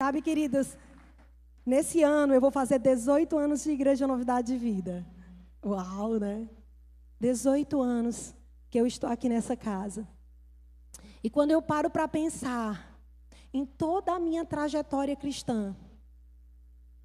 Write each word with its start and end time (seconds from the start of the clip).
Sabe, 0.00 0.22
queridos, 0.22 0.78
nesse 1.66 2.04
ano 2.04 2.32
eu 2.32 2.40
vou 2.40 2.52
fazer 2.52 2.78
18 2.78 3.36
anos 3.36 3.64
de 3.64 3.72
Igreja 3.72 4.06
Novidade 4.06 4.52
de 4.52 4.56
Vida. 4.56 5.04
Uau, 5.66 6.20
né? 6.20 6.48
18 7.18 7.82
anos 7.82 8.32
que 8.70 8.78
eu 8.78 8.86
estou 8.86 9.10
aqui 9.10 9.28
nessa 9.28 9.56
casa. 9.56 10.06
E 11.20 11.28
quando 11.28 11.50
eu 11.50 11.60
paro 11.60 11.90
para 11.90 12.06
pensar 12.06 12.96
em 13.52 13.66
toda 13.66 14.12
a 14.12 14.20
minha 14.20 14.44
trajetória 14.44 15.16
cristã, 15.16 15.74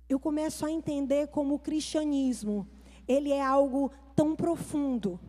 eu 0.08 0.20
começo 0.20 0.64
a 0.64 0.70
entender 0.70 1.30
como 1.30 1.56
o 1.56 1.60
cristianismo, 1.60 2.70
ele 3.08 3.32
é 3.32 3.42
algo 3.42 3.92
tão 4.16 4.36
profundo, 4.36 5.20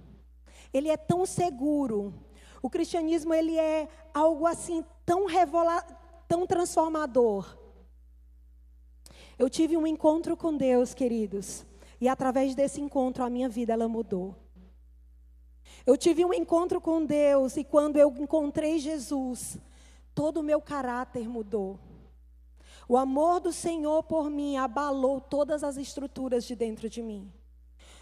ele 0.71 0.91
é 0.91 0.99
tão 0.99 1.25
seguro. 1.25 2.13
O 2.61 2.69
cristianismo, 2.69 3.33
ele 3.33 3.57
é 3.57 3.89
algo 4.13 4.47
assim 4.47 4.85
tão 5.07 5.25
revelador, 5.25 6.04
tão 6.29 6.47
transformador. 6.47 7.57
Eu 9.39 9.51
tive 9.51 9.77
um 9.77 9.87
encontro 9.87 10.37
com 10.37 10.57
Deus, 10.57 10.95
queridos, 10.95 11.67
e 12.01 12.09
através 12.09 12.55
desse 12.55 12.81
encontro 12.81 13.25
a 13.25 13.31
minha 13.31 13.49
vida 13.49 13.73
ela 13.73 13.89
mudou. 13.89 14.35
Eu 15.87 15.97
tive 15.97 16.25
um 16.25 16.33
encontro 16.33 16.81
com 16.81 17.05
Deus 17.05 17.57
e 17.57 17.65
quando 17.65 17.97
eu 17.97 18.15
encontrei 18.19 18.79
Jesus, 18.79 19.59
todo 20.15 20.41
o 20.41 20.43
meu 20.43 20.61
caráter 20.61 21.29
mudou. 21.29 21.79
O 22.89 22.97
amor 22.97 23.41
do 23.41 23.53
Senhor 23.53 24.03
por 24.03 24.31
mim 24.31 24.57
abalou 24.57 25.21
todas 25.21 25.65
as 25.65 25.77
estruturas 25.77 26.45
de 26.45 26.55
dentro 26.55 26.89
de 26.89 27.03
mim. 27.03 27.33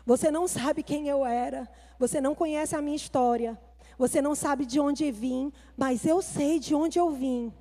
Você 0.05 0.31
não 0.31 0.49
sabe 0.49 0.83
quem 0.83 1.09
eu 1.09 1.25
era, 1.25 1.69
você 1.99 2.21
não 2.21 2.35
conhece 2.35 2.75
a 2.75 2.83
minha 2.83 2.97
história, 2.97 3.61
você 3.97 4.21
não 4.21 4.35
sabe 4.35 4.67
de 4.67 4.81
onde 4.81 5.11
vim, 5.11 5.53
mas 5.77 6.05
eu 6.05 6.21
sei 6.21 6.59
de 6.59 6.75
onde 6.75 6.99
eu 6.99 7.11
vim. 7.11 7.53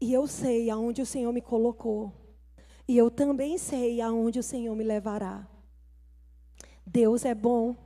E 0.00 0.12
eu 0.12 0.26
sei 0.26 0.70
aonde 0.70 1.02
o 1.02 1.06
Senhor 1.06 1.32
me 1.32 1.40
colocou. 1.42 2.12
E 2.88 2.96
eu 2.96 3.10
também 3.10 3.58
sei 3.58 4.00
aonde 4.00 4.38
o 4.38 4.42
Senhor 4.42 4.74
me 4.74 4.82
levará. 4.82 5.46
Deus 6.86 7.24
é 7.24 7.34
bom. 7.34 7.76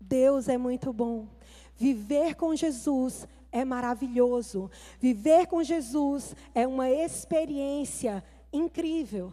Deus 0.00 0.48
é 0.48 0.58
muito 0.58 0.92
bom. 0.92 1.28
Viver 1.76 2.34
com 2.34 2.54
Jesus 2.54 3.26
é 3.50 3.64
maravilhoso. 3.64 4.70
Viver 5.00 5.46
com 5.46 5.62
Jesus 5.62 6.34
é 6.54 6.66
uma 6.66 6.90
experiência 6.90 8.22
incrível. 8.52 9.32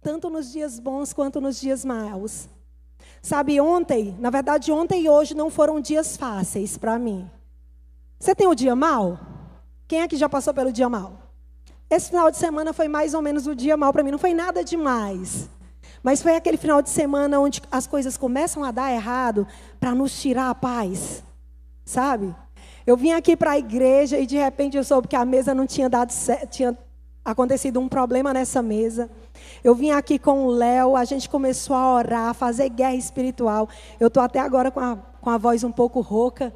Tanto 0.00 0.30
nos 0.30 0.52
dias 0.52 0.78
bons 0.78 1.12
quanto 1.12 1.40
nos 1.40 1.60
dias 1.60 1.84
maus. 1.84 2.48
Sabe, 3.20 3.60
ontem, 3.60 4.16
na 4.18 4.30
verdade, 4.30 4.70
ontem 4.70 5.02
e 5.02 5.08
hoje 5.08 5.34
não 5.34 5.50
foram 5.50 5.80
dias 5.80 6.16
fáceis 6.16 6.78
para 6.78 6.98
mim. 6.98 7.28
Você 8.18 8.34
tem 8.34 8.46
o 8.46 8.54
dia 8.54 8.76
mal? 8.76 9.33
Quem 9.86 10.00
é 10.00 10.08
que 10.08 10.16
já 10.16 10.28
passou 10.28 10.54
pelo 10.54 10.72
dia 10.72 10.88
mal? 10.88 11.18
Esse 11.90 12.08
final 12.08 12.30
de 12.30 12.36
semana 12.36 12.72
foi 12.72 12.88
mais 12.88 13.14
ou 13.14 13.22
menos 13.22 13.46
o 13.46 13.54
dia 13.54 13.76
mal 13.76 13.92
para 13.92 14.02
mim, 14.02 14.10
não 14.10 14.18
foi 14.18 14.34
nada 14.34 14.64
demais. 14.64 15.48
Mas 16.02 16.22
foi 16.22 16.34
aquele 16.36 16.56
final 16.56 16.82
de 16.82 16.90
semana 16.90 17.38
onde 17.38 17.62
as 17.70 17.86
coisas 17.86 18.16
começam 18.16 18.64
a 18.64 18.70
dar 18.70 18.92
errado 18.92 19.46
para 19.78 19.94
nos 19.94 20.20
tirar 20.20 20.50
a 20.50 20.54
paz. 20.54 21.22
Sabe? 21.84 22.34
Eu 22.86 22.96
vim 22.96 23.12
aqui 23.12 23.36
para 23.36 23.52
a 23.52 23.58
igreja 23.58 24.18
e 24.18 24.26
de 24.26 24.36
repente 24.36 24.76
eu 24.76 24.84
soube 24.84 25.08
que 25.08 25.16
a 25.16 25.24
mesa 25.24 25.54
não 25.54 25.66
tinha 25.66 25.88
dado 25.88 26.10
certo, 26.10 26.50
tinha 26.50 26.76
acontecido 27.24 27.80
um 27.80 27.88
problema 27.88 28.34
nessa 28.34 28.60
mesa. 28.60 29.10
Eu 29.62 29.74
vim 29.74 29.90
aqui 29.90 30.18
com 30.18 30.44
o 30.44 30.50
Léo, 30.50 30.96
a 30.96 31.04
gente 31.04 31.28
começou 31.28 31.74
a 31.74 31.94
orar, 31.94 32.28
a 32.28 32.34
fazer 32.34 32.68
guerra 32.68 32.94
espiritual. 32.94 33.68
Eu 33.98 34.08
estou 34.08 34.22
até 34.22 34.38
agora 34.40 34.70
com 34.70 34.80
a, 34.80 34.96
com 34.96 35.30
a 35.30 35.38
voz 35.38 35.64
um 35.64 35.72
pouco 35.72 36.00
rouca. 36.00 36.52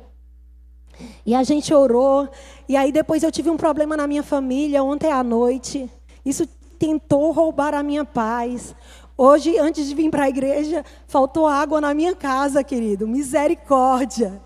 E 1.25 1.35
a 1.35 1.43
gente 1.43 1.73
orou. 1.73 2.29
E 2.69 2.77
aí 2.77 2.93
depois 2.93 3.23
eu 3.23 3.33
tive 3.33 3.51
um 3.51 3.57
problema 3.57 3.97
na 3.97 4.07
minha 4.07 4.23
família 4.23 4.83
ontem 4.83 5.11
à 5.11 5.23
noite. 5.23 5.91
Isso 6.25 6.47
tentou 6.79 7.33
roubar 7.33 7.75
a 7.75 7.83
minha 7.83 8.05
paz. 8.05 8.75
Hoje, 9.17 9.59
antes 9.59 9.89
de 9.89 9.95
vir 9.95 10.11
para 10.11 10.25
a 10.25 10.29
igreja, 10.29 10.85
faltou 11.09 11.47
água 11.47 11.81
na 11.81 11.93
minha 11.93 12.15
casa, 12.15 12.63
querido. 12.63 13.07
Misericórdia. 13.07 14.41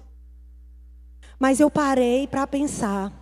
Mas 1.38 1.60
eu 1.60 1.70
parei 1.70 2.26
para 2.26 2.46
pensar. 2.46 3.12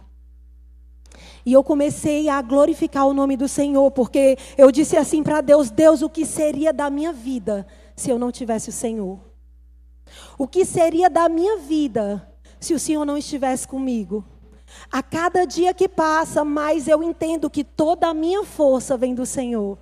E 1.44 1.52
eu 1.52 1.64
comecei 1.64 2.28
a 2.28 2.40
glorificar 2.42 3.06
o 3.06 3.14
nome 3.14 3.36
do 3.36 3.48
Senhor, 3.48 3.90
porque 3.90 4.36
eu 4.56 4.70
disse 4.70 4.96
assim 4.96 5.22
para 5.22 5.40
Deus: 5.40 5.70
Deus, 5.70 6.02
o 6.02 6.08
que 6.08 6.24
seria 6.24 6.72
da 6.72 6.88
minha 6.90 7.12
vida 7.12 7.66
se 7.96 8.10
eu 8.10 8.18
não 8.18 8.30
tivesse 8.30 8.68
o 8.68 8.72
Senhor? 8.72 9.18
O 10.38 10.46
que 10.46 10.64
seria 10.64 11.08
da 11.08 11.28
minha 11.28 11.58
vida 11.58 12.29
se 12.60 12.74
o 12.74 12.78
Senhor 12.78 13.04
não 13.04 13.16
estivesse 13.16 13.66
comigo. 13.66 14.24
A 14.92 15.02
cada 15.02 15.44
dia 15.44 15.74
que 15.74 15.88
passa, 15.88 16.44
mais 16.44 16.86
eu 16.86 17.02
entendo 17.02 17.50
que 17.50 17.64
toda 17.64 18.08
a 18.08 18.14
minha 18.14 18.44
força 18.44 18.96
vem 18.96 19.14
do 19.14 19.26
Senhor. 19.26 19.78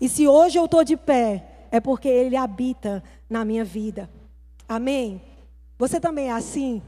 E 0.00 0.08
se 0.08 0.26
hoje 0.26 0.58
eu 0.58 0.64
estou 0.64 0.84
de 0.84 0.96
pé, 0.96 1.66
é 1.70 1.80
porque 1.80 2.08
Ele 2.08 2.36
habita 2.36 3.02
na 3.28 3.44
minha 3.44 3.64
vida. 3.64 4.08
Amém? 4.68 5.20
Você 5.78 6.00
também 6.00 6.28
é 6.28 6.32
assim? 6.32 6.80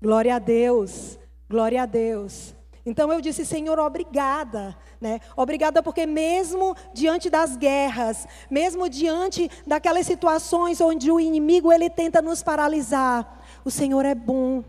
Glória 0.00 0.36
a 0.36 0.38
Deus, 0.38 1.18
glória 1.50 1.82
a 1.82 1.86
Deus. 1.86 2.54
Então 2.86 3.12
eu 3.12 3.20
disse, 3.20 3.44
Senhor, 3.44 3.78
obrigada, 3.78 4.76
né? 5.00 5.20
Obrigada 5.36 5.82
porque 5.82 6.06
mesmo 6.06 6.74
diante 6.94 7.28
das 7.28 7.56
guerras, 7.56 8.26
mesmo 8.48 8.88
diante 8.88 9.50
daquelas 9.66 10.06
situações 10.06 10.80
onde 10.80 11.10
o 11.10 11.20
inimigo 11.20 11.70
ele 11.72 11.90
tenta 11.90 12.22
nos 12.22 12.42
paralisar, 12.42 13.42
o 13.64 13.70
Senhor 13.70 14.04
é 14.04 14.14
bom 14.14 14.64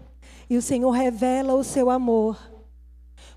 e 0.49 0.57
o 0.57 0.61
Senhor 0.61 0.91
revela 0.91 1.53
o 1.53 1.63
seu 1.63 1.89
amor. 1.89 2.37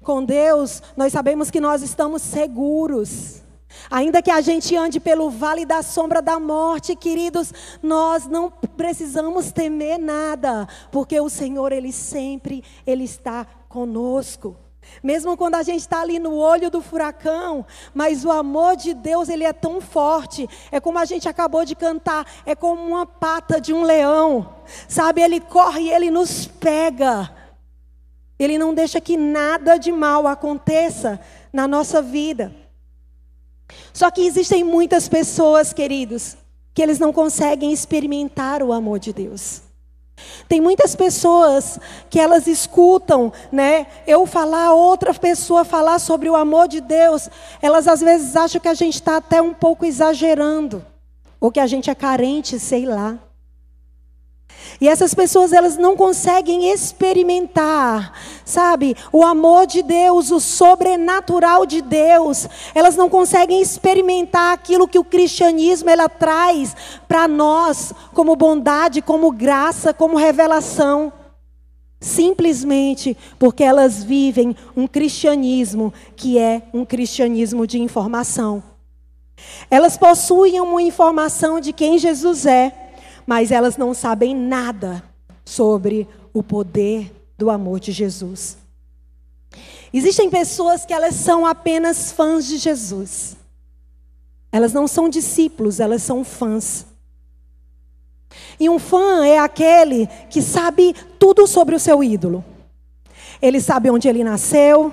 Com 0.03 0.25
Deus, 0.25 0.83
nós 0.97 1.13
sabemos 1.13 1.51
que 1.51 1.61
nós 1.61 1.83
estamos 1.83 2.23
seguros. 2.23 3.43
Ainda 3.91 4.23
que 4.23 4.31
a 4.31 4.41
gente 4.41 4.77
ande 4.77 5.01
pelo 5.01 5.31
vale 5.31 5.65
da 5.65 5.83
sombra 5.83 6.21
da 6.21 6.39
morte, 6.39 6.97
queridos, 6.97 7.53
nós 7.83 8.27
não 8.27 8.51
precisamos 8.51 9.53
temer 9.53 9.99
nada, 9.99 10.69
porque 10.91 11.19
o 11.21 11.29
Senhor 11.29 11.73
ele 11.73 11.93
sempre 11.93 12.63
ele 12.87 13.05
está 13.05 13.47
conosco. 13.69 14.57
Mesmo 15.03 15.37
quando 15.37 15.55
a 15.55 15.63
gente 15.63 15.81
está 15.81 16.01
ali 16.01 16.19
no 16.19 16.35
olho 16.35 16.71
do 16.71 16.83
furacão, 16.83 17.65
mas 17.95 18.25
o 18.25 18.31
amor 18.31 18.77
de 18.77 18.95
Deus 18.95 19.29
ele 19.29 19.45
é 19.45 19.53
tão 19.53 19.81
forte. 19.81 20.49
É 20.71 20.81
como 20.81 20.99
a 20.99 21.05
gente 21.05 21.29
acabou 21.29 21.65
de 21.65 21.75
cantar, 21.75 22.27
é 22.45 22.55
como 22.55 22.83
uma 22.83 23.07
pata 23.07 23.61
de 23.61 23.73
um 23.73 23.83
leão. 23.83 24.57
Sabe, 24.89 25.23
ele 25.23 25.41
corre 25.41 25.83
e 25.83 25.91
ele 25.91 26.11
nos 26.11 26.47
pega. 26.47 27.31
Ele 28.39 28.59
não 28.59 28.75
deixa 28.75 29.01
que 29.01 29.17
nada 29.17 29.77
de 29.77 29.93
mal 29.93 30.27
aconteça 30.27 31.21
na 31.53 31.69
nossa 31.69 32.03
vida. 32.03 32.53
Só 33.93 34.11
que 34.11 34.27
existem 34.27 34.65
muitas 34.65 35.09
pessoas, 35.09 35.73
queridos, 35.73 36.37
que 36.75 36.83
eles 36.83 36.99
não 36.99 37.13
conseguem 37.13 37.73
experimentar 37.73 38.63
o 38.63 38.73
amor 38.73 38.99
de 38.99 39.13
Deus. 39.13 39.63
Tem 40.49 40.61
muitas 40.61 40.95
pessoas 40.95 41.79
que 42.11 42.19
elas 42.19 42.47
escutam, 42.47 43.33
né? 43.51 43.87
Eu 44.07 44.27
falar, 44.27 44.73
outra 44.75 45.15
pessoa 45.15 45.65
falar 45.65 45.99
sobre 45.99 46.29
o 46.29 46.37
amor 46.37 46.69
de 46.69 46.81
Deus, 46.81 47.29
elas 47.61 47.89
às 47.89 48.01
vezes 48.01 48.37
acham 48.37 48.61
que 48.61 48.69
a 48.69 48.75
gente 48.75 48.95
está 48.95 49.17
até 49.17 49.41
um 49.41 49.55
pouco 49.55 49.85
exagerando, 49.85 50.85
ou 51.41 51.51
que 51.51 51.61
a 51.61 51.67
gente 51.67 51.91
é 51.91 51.95
carente, 51.95 52.59
sei 52.59 52.87
lá. 52.87 53.19
E 54.83 54.89
essas 54.89 55.15
pessoas 55.15 55.53
elas 55.53 55.77
não 55.77 55.97
conseguem 55.97 56.73
experimentar, 56.73 58.19
sabe, 58.45 58.97
o 59.13 59.25
amor 59.25 59.65
de 59.65 59.81
Deus, 59.81 60.33
o 60.33 60.41
sobrenatural 60.41 61.65
de 61.65 61.81
Deus. 61.81 62.49
Elas 62.75 62.97
não 62.97 63.09
conseguem 63.09 63.63
experimentar 63.63 64.53
aquilo 64.53 64.89
que 64.89 64.99
o 64.99 65.05
cristianismo 65.05 65.89
ela 65.89 66.09
traz 66.09 66.75
para 67.07 67.29
nós 67.29 67.93
como 68.13 68.35
bondade, 68.35 69.01
como 69.01 69.31
graça, 69.31 69.95
como 69.95 70.17
revelação. 70.17 71.13
Simplesmente 72.01 73.17
porque 73.39 73.63
elas 73.63 74.03
vivem 74.03 74.57
um 74.77 74.89
cristianismo 74.89 75.95
que 76.17 76.41
é 76.41 76.61
um 76.75 76.85
cristianismo 76.85 77.69
de 77.69 77.81
informação. 77.81 78.61
Elas 79.71 79.97
possuem 79.97 80.61
uma 80.61 80.83
informação 80.83 81.61
de 81.61 81.73
quem 81.73 81.99
Jesus 81.99 82.47
é 82.47 82.82
mas 83.27 83.51
elas 83.51 83.77
não 83.77 83.95
sabem 83.95 84.35
nada 84.35 85.03
sobre 85.45 86.09
o 86.33 86.43
poder 86.43 87.13
do 87.37 87.51
amor 87.51 87.81
de 87.81 87.93
Jesus. 87.93 88.57
Existem 89.93 90.31
pessoas 90.31 90.87
que 90.87 90.93
elas 90.93 91.15
são 91.15 91.45
apenas 91.45 92.13
fãs 92.13 92.47
de 92.47 92.57
Jesus. 92.57 93.37
Elas 94.51 94.73
não 94.73 94.87
são 94.87 95.09
discípulos, 95.09 95.81
elas 95.81 96.03
são 96.03 96.25
fãs. 96.25 96.87
E 98.59 98.69
um 98.69 98.79
fã 98.79 99.25
é 99.25 99.39
aquele 99.39 100.07
que 100.31 100.41
sabe 100.41 100.95
tudo 101.19 101.47
sobre 101.47 101.75
o 101.75 101.81
seu 101.81 102.03
ídolo. 102.03 102.45
Ele 103.41 103.61
sabe 103.61 103.91
onde 103.91 104.09
ele 104.09 104.25
nasceu, 104.25 104.93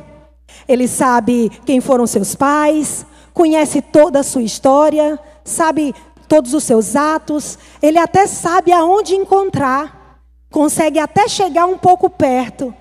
ele 0.68 0.88
sabe 0.88 1.50
quem 1.66 1.80
foram 1.80 2.08
seus 2.08 2.36
pais, 2.36 3.06
conhece 3.34 3.82
toda 3.82 4.20
a 4.20 4.24
sua 4.24 4.42
história, 4.42 5.20
sabe 5.44 5.94
todos 6.30 6.54
os 6.54 6.64
seus 6.64 6.96
atos, 6.96 7.58
ele 7.82 7.98
até 7.98 8.28
sabe 8.28 8.72
aonde 8.72 9.16
encontrar, 9.16 10.22
consegue 10.52 11.00
até 11.00 11.28
chegar 11.28 11.66
um 11.66 11.78
pouco 11.78 12.08
perto, 12.10 12.74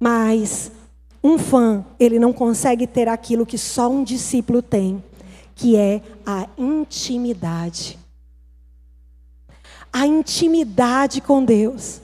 mas 0.00 0.72
um 1.22 1.38
fã, 1.38 1.84
ele 2.00 2.18
não 2.18 2.32
consegue 2.32 2.86
ter 2.86 3.06
aquilo 3.06 3.44
que 3.44 3.58
só 3.58 3.90
um 3.90 4.02
discípulo 4.02 4.62
tem, 4.62 5.04
que 5.54 5.76
é 5.76 6.00
a 6.24 6.48
intimidade. 6.56 7.98
A 9.92 10.06
intimidade 10.06 11.20
com 11.20 11.44
Deus. 11.44 12.00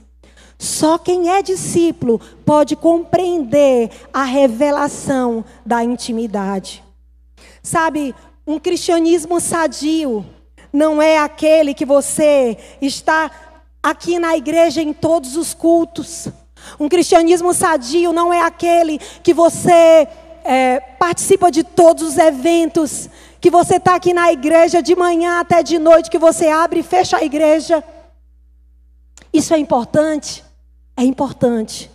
Só 0.58 0.98
quem 0.98 1.31
é 1.31 1.42
discípulo 1.42 2.20
pode 2.44 2.76
compreender 2.76 3.90
a 4.12 4.25
revelação 4.25 5.44
da 5.64 5.82
intimidade. 5.82 6.82
Sabe, 7.62 8.14
um 8.46 8.58
cristianismo 8.58 9.40
sadio 9.40 10.25
não 10.74 11.00
é 11.00 11.18
aquele 11.18 11.72
que 11.72 11.86
você 11.86 12.58
está 12.82 13.30
aqui 13.80 14.18
na 14.18 14.36
igreja 14.36 14.82
em 14.82 14.92
todos 14.92 15.36
os 15.36 15.54
cultos. 15.54 16.26
Um 16.80 16.88
cristianismo 16.88 17.54
sadio 17.54 18.12
não 18.12 18.32
é 18.32 18.40
aquele 18.40 18.98
que 18.98 19.32
você 19.32 20.08
é, 20.42 20.80
participa 20.98 21.48
de 21.48 21.62
todos 21.62 22.02
os 22.02 22.18
eventos, 22.18 23.08
que 23.40 23.52
você 23.52 23.76
está 23.76 23.94
aqui 23.94 24.12
na 24.12 24.32
igreja 24.32 24.82
de 24.82 24.96
manhã 24.96 25.38
até 25.38 25.62
de 25.62 25.78
noite, 25.78 26.10
que 26.10 26.18
você 26.18 26.48
abre 26.48 26.80
e 26.80 26.82
fecha 26.82 27.18
a 27.18 27.24
igreja. 27.24 27.84
Isso 29.32 29.54
é 29.54 29.58
importante? 29.58 30.44
É 30.96 31.04
importante. 31.04 31.88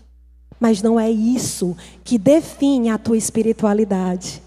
Mas 0.57 0.81
não 0.81 0.97
é 0.97 1.11
isso 1.11 1.75
que 2.01 2.17
define 2.17 2.89
a 2.89 2.97
tua 2.97 3.17
espiritualidade. 3.17 4.41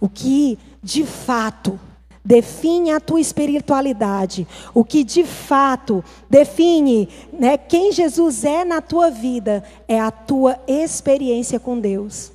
O 0.00 0.08
que 0.08 0.58
de 0.82 1.04
fato 1.04 1.78
define 2.24 2.90
a 2.90 3.00
tua 3.00 3.20
espiritualidade, 3.20 4.46
o 4.72 4.82
que 4.84 5.04
de 5.04 5.24
fato 5.24 6.02
define 6.28 7.08
né, 7.32 7.58
quem 7.58 7.92
Jesus 7.92 8.44
é 8.44 8.64
na 8.64 8.80
tua 8.80 9.10
vida, 9.10 9.62
é 9.86 10.00
a 10.00 10.10
tua 10.10 10.58
experiência 10.66 11.60
com 11.60 11.78
Deus 11.78 12.34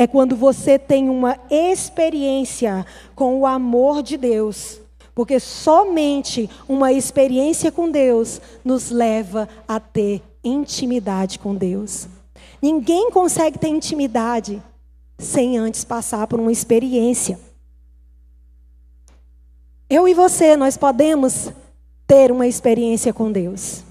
é 0.00 0.06
quando 0.06 0.34
você 0.34 0.78
tem 0.78 1.10
uma 1.10 1.38
experiência 1.50 2.86
com 3.14 3.38
o 3.38 3.46
amor 3.46 4.02
de 4.02 4.16
Deus. 4.16 4.80
Porque 5.14 5.38
somente 5.38 6.48
uma 6.66 6.90
experiência 6.90 7.70
com 7.70 7.90
Deus 7.90 8.40
nos 8.64 8.90
leva 8.90 9.46
a 9.68 9.78
ter 9.78 10.22
intimidade 10.42 11.38
com 11.38 11.54
Deus. 11.54 12.08
Ninguém 12.62 13.10
consegue 13.10 13.58
ter 13.58 13.68
intimidade 13.68 14.62
sem 15.18 15.58
antes 15.58 15.84
passar 15.84 16.26
por 16.26 16.40
uma 16.40 16.50
experiência. 16.50 17.38
Eu 19.90 20.06
e 20.06 20.14
você, 20.14 20.56
nós 20.56 20.76
podemos 20.76 21.50
ter 22.06 22.30
uma 22.30 22.46
experiência 22.46 23.12
com 23.12 23.32
Deus. 23.32 23.82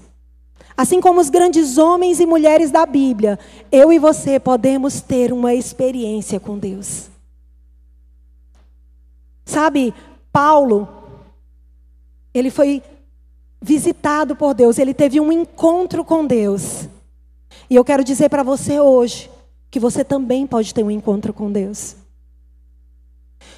Assim 0.74 0.98
como 0.98 1.20
os 1.20 1.28
grandes 1.28 1.76
homens 1.76 2.20
e 2.20 2.26
mulheres 2.26 2.70
da 2.70 2.86
Bíblia, 2.86 3.38
eu 3.70 3.92
e 3.92 3.98
você 3.98 4.40
podemos 4.40 5.02
ter 5.02 5.30
uma 5.30 5.52
experiência 5.52 6.40
com 6.40 6.56
Deus. 6.58 7.10
Sabe, 9.44 9.92
Paulo, 10.32 10.88
ele 12.32 12.50
foi 12.50 12.82
visitado 13.60 14.34
por 14.34 14.54
Deus, 14.54 14.78
ele 14.78 14.94
teve 14.94 15.20
um 15.20 15.30
encontro 15.30 16.02
com 16.02 16.24
Deus. 16.24 16.88
E 17.68 17.76
eu 17.76 17.84
quero 17.84 18.02
dizer 18.02 18.30
para 18.30 18.42
você 18.42 18.80
hoje 18.80 19.30
que 19.70 19.78
você 19.78 20.02
também 20.02 20.46
pode 20.46 20.72
ter 20.72 20.82
um 20.82 20.90
encontro 20.90 21.34
com 21.34 21.52
Deus. 21.52 21.99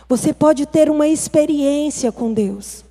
Você 0.09 0.33
pode 0.33 0.67
ter 0.67 0.91
uma 0.91 1.09
experiência 1.09 2.11
com 2.13 2.33
Deus. 2.33 2.85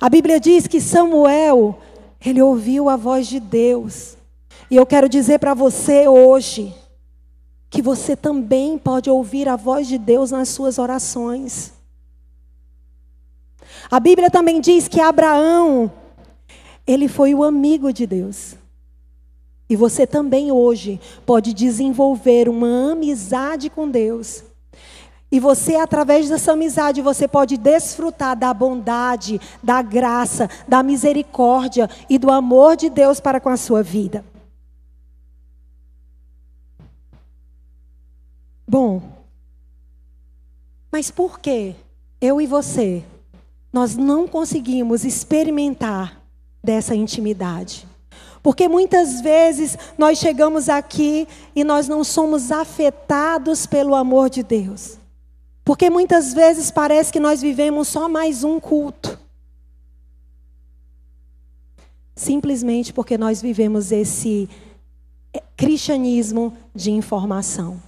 A 0.00 0.08
Bíblia 0.08 0.38
diz 0.38 0.66
que 0.66 0.80
Samuel 0.80 1.78
ele 2.24 2.40
ouviu 2.40 2.88
a 2.88 2.96
voz 2.96 3.26
de 3.26 3.40
Deus. 3.40 4.16
E 4.70 4.76
eu 4.76 4.86
quero 4.86 5.08
dizer 5.08 5.38
para 5.38 5.54
você 5.54 6.06
hoje 6.06 6.74
que 7.68 7.82
você 7.82 8.14
também 8.14 8.78
pode 8.78 9.10
ouvir 9.10 9.48
a 9.48 9.56
voz 9.56 9.86
de 9.88 9.98
Deus 9.98 10.30
nas 10.30 10.48
suas 10.48 10.78
orações. 10.78 11.72
A 13.90 13.98
Bíblia 13.98 14.30
também 14.30 14.60
diz 14.60 14.88
que 14.88 15.00
Abraão, 15.00 15.90
ele 16.86 17.08
foi 17.08 17.34
o 17.34 17.42
amigo 17.42 17.92
de 17.92 18.06
Deus. 18.06 18.54
E 19.68 19.76
você 19.76 20.06
também 20.06 20.52
hoje 20.52 21.00
pode 21.24 21.52
desenvolver 21.52 22.48
uma 22.48 22.92
amizade 22.92 23.70
com 23.70 23.88
Deus 23.88 24.44
e 25.32 25.40
você, 25.40 25.76
através 25.76 26.28
dessa 26.28 26.52
amizade, 26.52 27.00
você 27.00 27.26
pode 27.26 27.56
desfrutar 27.56 28.36
da 28.36 28.52
bondade, 28.52 29.40
da 29.62 29.80
graça, 29.80 30.46
da 30.68 30.82
misericórdia 30.82 31.88
e 32.10 32.18
do 32.18 32.30
amor 32.30 32.76
de 32.76 32.90
Deus 32.90 33.18
para 33.18 33.40
com 33.40 33.48
a 33.48 33.56
sua 33.56 33.82
vida. 33.82 34.22
Bom, 38.68 39.00
mas 40.90 41.10
por 41.10 41.40
que 41.40 41.74
eu 42.20 42.38
e 42.38 42.46
você, 42.46 43.02
nós 43.72 43.96
não 43.96 44.28
conseguimos 44.28 45.02
experimentar 45.02 46.20
dessa 46.62 46.94
intimidade? 46.94 47.88
Porque 48.42 48.68
muitas 48.68 49.22
vezes 49.22 49.78
nós 49.96 50.18
chegamos 50.18 50.68
aqui 50.68 51.26
e 51.56 51.64
nós 51.64 51.88
não 51.88 52.04
somos 52.04 52.52
afetados 52.52 53.64
pelo 53.64 53.94
amor 53.94 54.28
de 54.28 54.42
Deus. 54.42 55.00
Porque 55.64 55.88
muitas 55.88 56.34
vezes 56.34 56.70
parece 56.70 57.12
que 57.12 57.20
nós 57.20 57.40
vivemos 57.40 57.88
só 57.88 58.08
mais 58.08 58.42
um 58.42 58.58
culto. 58.58 59.18
Simplesmente 62.14 62.92
porque 62.92 63.16
nós 63.16 63.40
vivemos 63.40 63.92
esse 63.92 64.48
eh, 65.32 65.42
cristianismo 65.56 66.52
de 66.74 66.90
informação. 66.90 67.80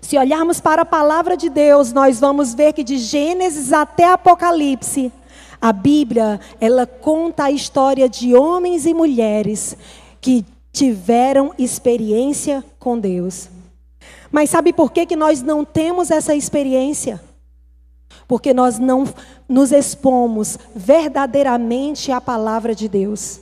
Se 0.00 0.18
olharmos 0.18 0.60
para 0.60 0.82
a 0.82 0.86
palavra 0.86 1.36
de 1.36 1.48
Deus, 1.48 1.92
nós 1.92 2.18
vamos 2.18 2.52
ver 2.52 2.72
que 2.72 2.82
de 2.82 2.98
Gênesis 2.98 3.72
até 3.72 4.12
Apocalipse, 4.12 5.12
a 5.60 5.72
Bíblia, 5.72 6.40
ela 6.60 6.86
conta 6.86 7.44
a 7.44 7.50
história 7.50 8.08
de 8.08 8.34
homens 8.34 8.86
e 8.86 8.94
mulheres 8.94 9.76
que 10.20 10.44
tiveram 10.72 11.54
experiência 11.58 12.64
com 12.78 12.98
Deus. 12.98 13.48
Mas 14.30 14.50
sabe 14.50 14.72
por 14.72 14.92
que, 14.92 15.06
que 15.06 15.16
nós 15.16 15.42
não 15.42 15.64
temos 15.64 16.10
essa 16.10 16.34
experiência? 16.34 17.20
Porque 18.28 18.54
nós 18.54 18.78
não 18.78 19.04
nos 19.48 19.72
expomos 19.72 20.58
verdadeiramente 20.74 22.12
à 22.12 22.20
palavra 22.20 22.74
de 22.74 22.88
Deus. 22.88 23.40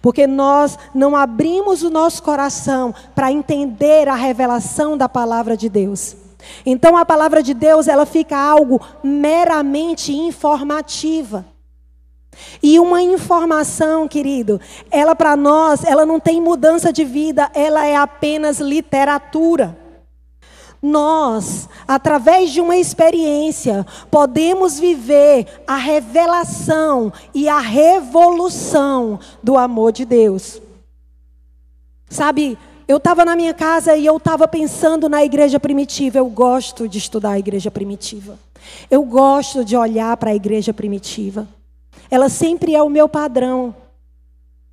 Porque 0.00 0.26
nós 0.26 0.78
não 0.94 1.16
abrimos 1.16 1.82
o 1.82 1.90
nosso 1.90 2.22
coração 2.22 2.94
para 3.14 3.32
entender 3.32 4.08
a 4.08 4.14
revelação 4.14 4.96
da 4.96 5.08
palavra 5.08 5.56
de 5.56 5.68
Deus. 5.68 6.16
Então 6.64 6.96
a 6.96 7.04
palavra 7.04 7.42
de 7.42 7.52
Deus, 7.52 7.88
ela 7.88 8.06
fica 8.06 8.36
algo 8.36 8.80
meramente 9.02 10.12
informativa. 10.12 11.44
E 12.62 12.78
uma 12.78 13.02
informação, 13.02 14.08
querido, 14.08 14.60
ela 14.90 15.14
para 15.14 15.36
nós, 15.36 15.84
ela 15.84 16.06
não 16.06 16.20
tem 16.20 16.40
mudança 16.40 16.92
de 16.92 17.04
vida, 17.04 17.50
ela 17.54 17.84
é 17.86 17.96
apenas 17.96 18.60
literatura. 18.60 19.76
Nós, 20.82 21.68
através 21.86 22.50
de 22.50 22.60
uma 22.60 22.76
experiência, 22.76 23.86
podemos 24.10 24.78
viver 24.78 25.46
a 25.66 25.76
revelação 25.76 27.12
e 27.34 27.48
a 27.48 27.58
revolução 27.58 29.20
do 29.42 29.58
amor 29.58 29.92
de 29.92 30.06
Deus. 30.06 30.60
Sabe, 32.08 32.58
eu 32.88 32.96
estava 32.96 33.24
na 33.24 33.36
minha 33.36 33.54
casa 33.54 33.94
e 33.94 34.04
eu 34.04 34.16
estava 34.16 34.48
pensando 34.48 35.08
na 35.08 35.22
igreja 35.22 35.60
primitiva. 35.60 36.18
Eu 36.18 36.26
gosto 36.28 36.88
de 36.88 36.98
estudar 36.98 37.32
a 37.32 37.38
igreja 37.38 37.70
primitiva. 37.70 38.38
Eu 38.90 39.04
gosto 39.04 39.64
de 39.64 39.76
olhar 39.76 40.16
para 40.16 40.30
a 40.30 40.34
igreja 40.34 40.72
primitiva. 40.72 41.46
Ela 42.10 42.28
sempre 42.28 42.74
é 42.74 42.82
o 42.82 42.88
meu 42.88 43.08
padrão. 43.08 43.74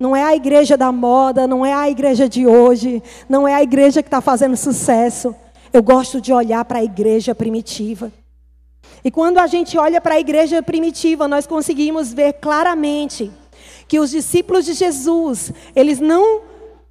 Não 0.00 0.16
é 0.16 0.22
a 0.24 0.34
igreja 0.34 0.76
da 0.76 0.90
moda, 0.90 1.46
não 1.46 1.66
é 1.66 1.72
a 1.72 1.90
igreja 1.90 2.28
de 2.28 2.46
hoje, 2.46 3.02
não 3.28 3.46
é 3.46 3.54
a 3.54 3.62
igreja 3.62 4.02
que 4.02 4.08
está 4.08 4.20
fazendo 4.20 4.56
sucesso. 4.56 5.34
Eu 5.72 5.82
gosto 5.82 6.20
de 6.20 6.32
olhar 6.32 6.64
para 6.64 6.78
a 6.78 6.84
igreja 6.84 7.34
primitiva. 7.34 8.12
E 9.04 9.10
quando 9.10 9.38
a 9.38 9.46
gente 9.46 9.78
olha 9.78 10.00
para 10.00 10.14
a 10.14 10.20
igreja 10.20 10.62
primitiva, 10.62 11.28
nós 11.28 11.46
conseguimos 11.46 12.12
ver 12.12 12.34
claramente 12.34 13.30
que 13.86 13.98
os 13.98 14.10
discípulos 14.10 14.64
de 14.64 14.74
Jesus, 14.74 15.52
eles 15.74 15.98
não 15.98 16.42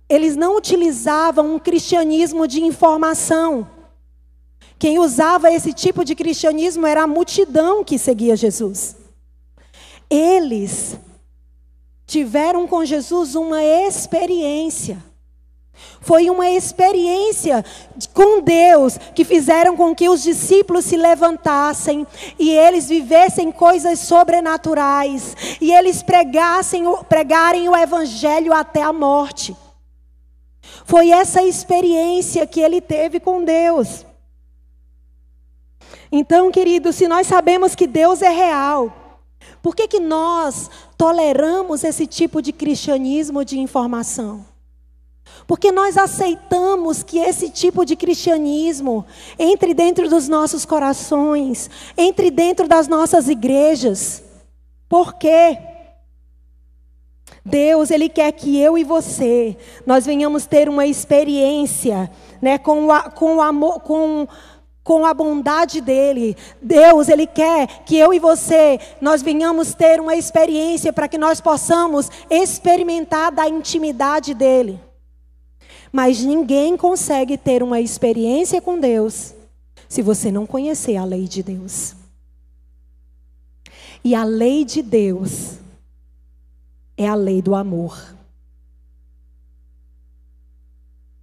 eles 0.10 0.38
não 0.38 0.56
utilizavam 0.56 1.56
um 1.56 1.60
cristianismo 1.60 2.48
de 2.48 2.64
informação. 2.64 3.68
Quem 4.80 5.00
usava 5.00 5.52
esse 5.52 5.74
tipo 5.74 6.06
de 6.06 6.16
cristianismo 6.16 6.88
era 6.88 7.04
a 7.04 7.08
multidão 7.08 7.84
que 7.84 7.98
seguia 7.98 8.36
Jesus. 8.36 8.96
Eles 10.10 10.98
tiveram 12.06 12.66
com 12.68 12.86
Jesus 12.86 13.36
uma 13.36 13.62
experiência. 13.62 15.04
Foi 16.02 16.30
uma 16.30 16.50
experiência 16.50 17.66
com 18.14 18.42
Deus 18.42 18.98
que 19.14 19.26
fizeram 19.26 19.76
com 19.76 19.94
que 19.94 20.08
os 20.08 20.24
discípulos 20.24 20.86
se 20.86 20.96
levantassem 20.96 22.06
e 22.40 22.50
eles 22.52 22.88
vivessem 22.88 23.52
coisas 23.52 24.00
sobrenaturais 24.00 25.36
e 25.60 25.74
eles 25.74 26.02
pregassem, 26.02 26.84
pregarem 27.10 27.68
o 27.68 27.76
evangelho 27.76 28.54
até 28.54 28.82
a 28.82 28.94
morte. 28.94 29.56
Foi 30.86 31.10
essa 31.10 31.44
experiência 31.44 32.48
que 32.48 32.62
ele 32.62 32.80
teve 32.80 33.20
com 33.20 33.44
Deus. 33.44 34.06
Então, 36.12 36.52
querido, 36.52 36.94
se 36.94 37.08
nós 37.08 37.28
sabemos 37.28 37.76
que 37.76 37.86
Deus 37.86 38.22
é 38.22 38.30
real, 38.30 39.08
por 39.62 39.76
que, 39.76 39.88
que 39.88 40.00
nós 40.00 40.70
toleramos 40.98 41.84
esse 41.84 42.08
tipo 42.08 42.42
de 42.42 42.54
cristianismo 42.54 43.44
de 43.44 43.60
informação? 43.60 44.46
Porque 45.48 45.72
nós 45.72 45.98
aceitamos 45.98 47.02
que 47.02 47.18
esse 47.18 47.50
tipo 47.50 47.86
de 47.86 47.96
cristianismo 47.96 49.06
entre 49.40 49.74
dentro 49.74 50.10
dos 50.10 50.28
nossos 50.28 50.66
corações, 50.66 51.70
entre 51.98 52.30
dentro 52.30 52.68
das 52.68 52.90
nossas 52.90 53.30
igrejas. 53.30 54.22
Por 54.90 55.14
quê? 55.14 55.58
Deus, 57.46 57.92
Ele 57.92 58.10
quer 58.10 58.34
que 58.34 58.60
eu 58.60 58.78
e 58.78 58.84
você, 58.84 59.56
nós 59.86 60.06
venhamos 60.06 60.46
ter 60.46 60.68
uma 60.68 60.86
experiência 60.86 62.12
né, 62.42 62.58
com, 62.58 62.90
o, 62.90 63.12
com 63.12 63.38
o 63.38 63.42
amor, 63.42 63.80
com, 63.80 64.28
com 64.84 65.06
a 65.06 65.14
bondade 65.14 65.80
dEle. 65.80 66.36
Deus, 66.62 67.08
Ele 67.08 67.26
quer 67.26 67.86
que 67.86 67.98
eu 67.98 68.14
e 68.14 68.20
você, 68.20 68.78
nós 69.00 69.22
venhamos 69.22 69.74
ter 69.74 70.02
uma 70.02 70.16
experiência 70.18 70.92
para 70.92 71.08
que 71.08 71.18
nós 71.18 71.40
possamos 71.40 72.12
experimentar 72.30 73.32
da 73.32 73.48
intimidade 73.48 74.34
dEle. 74.34 74.87
Mas 75.98 76.24
ninguém 76.24 76.78
consegue 76.78 77.40
ter 77.40 77.64
uma 77.64 77.82
experiência 77.82 78.62
com 78.62 78.80
Deus 78.80 79.34
se 79.90 80.04
você 80.04 80.32
não 80.32 80.46
conhecer 80.46 80.96
a 80.96 81.04
lei 81.04 81.28
de 81.28 81.42
Deus. 81.42 81.96
E 84.04 84.14
a 84.14 84.24
lei 84.24 84.64
de 84.64 84.84
Deus 84.84 85.58
é 86.96 87.08
a 87.08 87.16
lei 87.16 87.42
do 87.42 87.56
amor. 87.56 88.16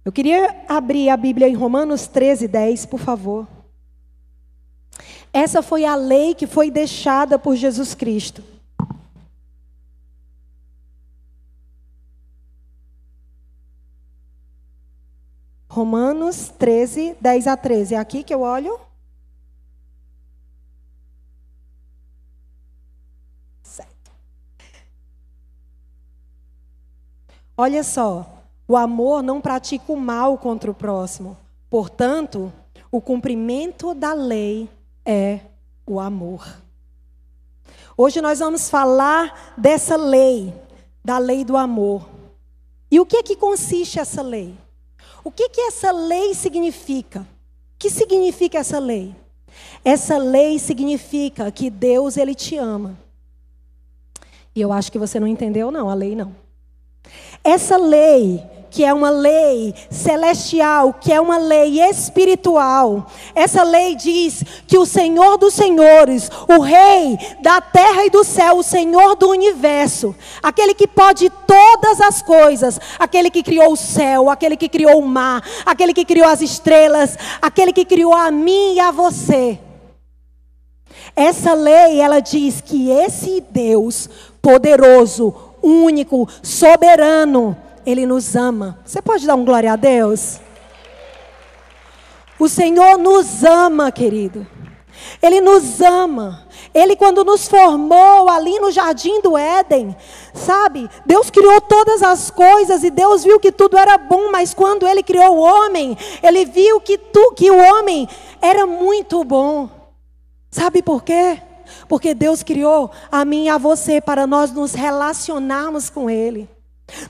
Eu 0.03 0.11
queria 0.11 0.65
abrir 0.67 1.07
a 1.07 1.15
Bíblia 1.15 1.47
em 1.47 1.55
Romanos 1.55 2.05
13, 2.05 2.45
10, 2.45 2.85
por 2.85 2.99
favor. 2.99 3.47
Essa 5.31 5.61
foi 5.61 5.85
a 5.85 5.95
lei 5.95 6.35
que 6.35 6.45
foi 6.45 6.69
deixada 6.69 7.39
por 7.39 7.55
Jesus 7.55 7.95
Cristo. 7.95 8.43
Romanos 15.75 16.53
13, 16.57 17.17
10 17.19 17.47
a 17.47 17.57
13. 17.57 17.95
É 17.95 17.97
aqui 17.97 18.23
que 18.23 18.33
eu 18.33 18.39
olho? 18.39 18.79
Certo. 23.61 24.09
Olha 27.57 27.83
só. 27.83 28.41
O 28.65 28.77
amor 28.77 29.21
não 29.21 29.41
pratica 29.41 29.91
o 29.91 29.97
mal 29.97 30.37
contra 30.37 30.71
o 30.71 30.73
próximo. 30.73 31.35
Portanto, 31.69 32.53
o 32.89 33.01
cumprimento 33.01 33.93
da 33.93 34.13
lei 34.13 34.69
é 35.03 35.41
o 35.85 35.99
amor. 35.99 36.55
Hoje 37.97 38.21
nós 38.21 38.39
vamos 38.39 38.69
falar 38.69 39.53
dessa 39.57 39.97
lei, 39.97 40.53
da 41.03 41.17
lei 41.17 41.43
do 41.43 41.57
amor. 41.57 42.07
E 42.89 42.97
o 42.97 43.05
que 43.05 43.17
é 43.17 43.23
que 43.23 43.35
consiste 43.35 43.99
essa 43.99 44.21
lei? 44.21 44.57
O 45.25 45.31
que, 45.31 45.49
que 45.49 45.59
essa 45.59 45.91
lei 45.91 46.35
significa? 46.35 47.21
O 47.21 47.25
que 47.79 47.89
significa 47.89 48.59
essa 48.59 48.77
lei? 48.77 49.15
Essa 49.83 50.19
lei 50.19 50.59
significa 50.59 51.51
que 51.51 51.71
Deus 51.71 52.15
ele 52.15 52.35
te 52.35 52.55
ama. 52.57 52.95
E 54.53 54.61
eu 54.61 54.71
acho 54.71 54.91
que 54.91 54.99
você 54.99 55.19
não 55.19 55.27
entendeu 55.27 55.71
não, 55.71 55.89
a 55.89 55.95
lei 55.95 56.15
não. 56.15 56.35
Essa 57.43 57.75
lei 57.75 58.39
que 58.75 58.83
é 58.83 58.93
uma 58.93 59.09
lei 59.09 59.73
celestial, 59.89 60.93
que 60.99 61.13
é 61.13 61.21
uma 61.21 61.37
lei 61.37 61.79
espiritual. 61.79 63.07
Essa 63.33 63.63
lei 63.63 63.95
diz 63.95 64.43
que 64.67 64.77
o 64.77 64.85
Senhor 64.85 65.37
dos 65.37 65.53
Senhores, 65.53 66.29
o 66.45 66.59
Rei 66.59 67.17
da 67.41 67.61
terra 67.61 68.05
e 68.05 68.09
do 68.09 68.21
céu, 68.25 68.57
o 68.57 68.63
Senhor 68.63 69.15
do 69.15 69.29
universo, 69.29 70.13
aquele 70.43 70.73
que 70.73 70.89
pode 70.89 71.29
todas 71.47 72.01
as 72.01 72.21
coisas, 72.21 72.77
aquele 72.99 73.31
que 73.31 73.43
criou 73.43 73.71
o 73.71 73.77
céu, 73.77 74.29
aquele 74.29 74.57
que 74.57 74.67
criou 74.67 74.99
o 74.99 75.07
mar, 75.07 75.41
aquele 75.65 75.93
que 75.93 76.03
criou 76.03 76.27
as 76.27 76.41
estrelas, 76.41 77.17
aquele 77.41 77.71
que 77.71 77.85
criou 77.85 78.13
a 78.13 78.29
mim 78.29 78.73
e 78.73 78.79
a 78.81 78.91
você. 78.91 79.57
Essa 81.15 81.53
lei, 81.53 82.01
ela 82.01 82.19
diz 82.19 82.59
que 82.59 82.89
esse 82.89 83.41
Deus 83.49 84.09
poderoso, 84.41 85.33
único, 85.63 86.27
soberano, 86.43 87.55
ele 87.85 88.05
nos 88.05 88.35
ama. 88.35 88.79
Você 88.85 89.01
pode 89.01 89.25
dar 89.25 89.35
um 89.35 89.45
glória 89.45 89.73
a 89.73 89.75
Deus? 89.75 90.39
O 92.39 92.49
Senhor 92.49 92.97
nos 92.97 93.43
ama, 93.43 93.91
querido. 93.91 94.45
Ele 95.21 95.39
nos 95.41 95.81
ama. 95.81 96.45
Ele, 96.73 96.95
quando 96.95 97.23
nos 97.23 97.47
formou 97.47 98.29
ali 98.29 98.59
no 98.59 98.69
jardim 98.69 99.21
do 99.21 99.37
Éden, 99.37 99.95
sabe? 100.33 100.89
Deus 101.05 101.29
criou 101.29 101.61
todas 101.61 102.03
as 102.03 102.29
coisas 102.29 102.83
e 102.83 102.89
Deus 102.89 103.23
viu 103.23 103.39
que 103.39 103.51
tudo 103.51 103.77
era 103.77 103.97
bom, 103.97 104.29
mas 104.29 104.53
quando 104.53 104.85
Ele 104.85 105.01
criou 105.01 105.37
o 105.37 105.39
homem, 105.39 105.97
Ele 106.21 106.43
viu 106.45 106.81
que, 106.81 106.97
tu, 106.97 107.33
que 107.33 107.49
o 107.49 107.57
homem 107.57 108.09
era 108.41 108.65
muito 108.65 109.23
bom. 109.23 109.69
Sabe 110.51 110.81
por 110.81 111.03
quê? 111.03 111.41
Porque 111.87 112.13
Deus 112.13 112.43
criou 112.43 112.91
a 113.09 113.23
mim 113.23 113.45
e 113.45 113.49
a 113.49 113.57
você 113.57 114.01
para 114.01 114.27
nós 114.27 114.51
nos 114.51 114.73
relacionarmos 114.73 115.89
com 115.89 116.09
Ele. 116.09 116.49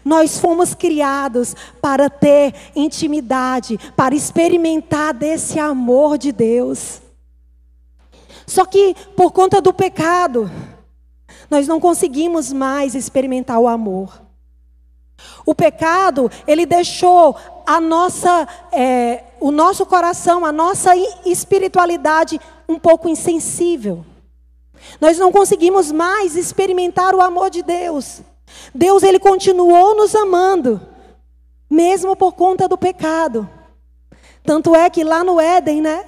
Nós 0.03 0.39
fomos 0.39 0.74
criados 0.74 1.55
para 1.82 2.10
ter 2.10 2.53
intimidade, 2.75 3.77
para 3.96 4.15
experimentar 4.15 5.13
desse 5.13 5.60
amor 5.60 6.17
de 6.17 6.32
Deus. 6.32 7.01
Só 8.48 8.65
que 8.65 8.96
por 9.15 9.32
conta 9.32 9.60
do 9.60 9.74
pecado, 9.74 10.50
nós 11.50 11.67
não 11.67 11.79
conseguimos 11.79 12.53
mais 12.53 12.96
experimentar 12.96 13.60
o 13.60 13.67
amor. 13.67 14.22
O 15.46 15.53
pecado, 15.53 16.29
ele 16.48 16.65
deixou 16.65 17.36
a 17.65 17.79
nossa, 17.79 18.48
é, 18.72 19.24
o 19.39 19.51
nosso 19.51 19.86
coração, 19.86 20.46
a 20.46 20.51
nossa 20.51 20.96
espiritualidade 21.25 22.39
um 22.67 22.79
pouco 22.79 23.08
insensível. 23.08 24.05
Nós 25.00 25.17
não 25.17 25.32
conseguimos 25.32 25.91
mais 25.91 26.36
experimentar 26.36 27.15
o 27.15 27.22
amor 27.22 27.50
de 27.50 27.63
Deus. 27.63 28.22
Deus 28.74 29.04
ele 29.04 29.20
continuou 29.20 29.96
nos 29.96 30.16
amando, 30.16 30.82
mesmo 31.70 32.16
por 32.16 32.34
conta 32.34 32.68
do 32.68 32.78
pecado. 32.78 33.50
Tanto 34.44 34.76
é 34.76 34.90
que 34.90 35.04
lá 35.04 35.24
no 35.24 35.40
Éden, 35.40 35.82
né? 35.82 36.06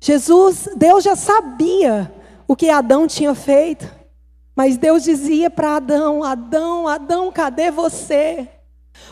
Jesus, 0.00 0.68
Deus 0.76 1.02
já 1.02 1.16
sabia 1.16 2.12
o 2.46 2.54
que 2.54 2.68
Adão 2.68 3.06
tinha 3.06 3.34
feito. 3.34 3.90
Mas 4.54 4.76
Deus 4.76 5.02
dizia 5.02 5.50
para 5.50 5.76
Adão: 5.76 6.22
Adão, 6.22 6.86
Adão, 6.86 7.32
cadê 7.32 7.70
você? 7.70 8.48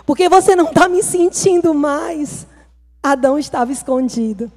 Porque 0.05 0.29
você 0.29 0.55
não 0.55 0.67
está 0.67 0.89
me 0.89 1.03
sentindo 1.03 1.75
mais. 1.75 2.47
Adão 3.03 3.39
estava 3.39 3.73
escondido. 3.73 4.51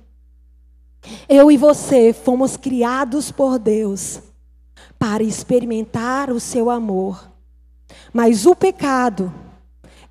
Eu 1.28 1.52
e 1.52 1.58
você 1.58 2.14
fomos 2.14 2.58
criados 2.58 3.32
por 3.32 3.58
Deus 3.58 4.22
para 4.98 5.24
experimentar 5.24 6.30
o 6.30 6.40
seu 6.40 6.70
amor. 6.70 7.32
Mas 8.14 8.46
o 8.46 8.56
pecado, 8.56 9.34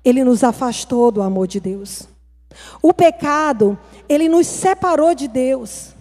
ele 0.03 0.23
nos 0.23 0.43
afastou 0.43 1.11
do 1.11 1.21
amor 1.21 1.47
de 1.47 1.59
Deus. 1.59 2.07
O 2.81 2.93
pecado, 2.93 3.77
ele 4.07 4.29
nos 4.29 4.47
separou 4.47 5.13
de 5.13 5.27
Deus. 5.27 5.93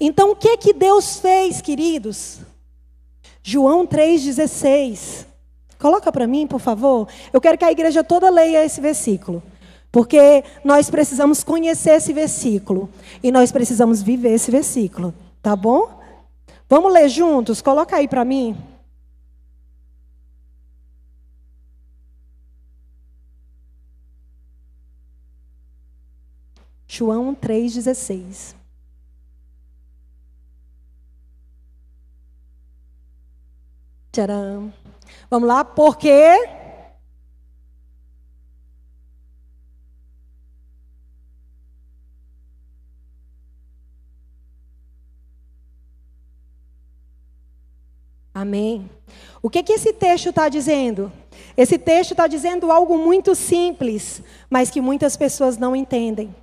Então 0.00 0.32
o 0.32 0.36
que 0.36 0.56
que 0.56 0.72
Deus 0.72 1.18
fez, 1.18 1.60
queridos? 1.60 2.38
João 3.42 3.86
3:16. 3.86 5.26
Coloca 5.78 6.10
para 6.10 6.26
mim, 6.26 6.46
por 6.46 6.60
favor. 6.60 7.08
Eu 7.32 7.40
quero 7.40 7.58
que 7.58 7.64
a 7.64 7.70
igreja 7.70 8.02
toda 8.02 8.30
leia 8.30 8.64
esse 8.64 8.80
versículo. 8.80 9.42
Porque 9.92 10.44
nós 10.64 10.90
precisamos 10.90 11.44
conhecer 11.44 11.92
esse 11.92 12.12
versículo 12.12 12.90
e 13.22 13.30
nós 13.30 13.52
precisamos 13.52 14.02
viver 14.02 14.34
esse 14.34 14.50
versículo, 14.50 15.14
tá 15.40 15.54
bom? 15.54 16.00
Vamos 16.68 16.92
ler 16.92 17.08
juntos? 17.08 17.62
Coloca 17.62 17.96
aí 17.96 18.08
para 18.08 18.24
mim. 18.24 18.56
João 26.96 27.34
3,16. 27.34 28.54
Tcharam. 34.10 34.72
Vamos 35.28 35.46
lá, 35.46 35.62
porque 35.62 36.08
Amém. 48.32 48.90
O 49.42 49.50
que, 49.50 49.62
que 49.62 49.72
esse 49.72 49.92
texto 49.92 50.30
está 50.30 50.48
dizendo? 50.48 51.12
Esse 51.56 51.78
texto 51.78 52.12
está 52.12 52.26
dizendo 52.26 52.70
algo 52.70 52.96
muito 52.98 53.34
simples, 53.34 54.22
mas 54.48 54.70
que 54.70 54.80
muitas 54.80 55.16
pessoas 55.16 55.58
não 55.58 55.76
entendem. 55.76 56.34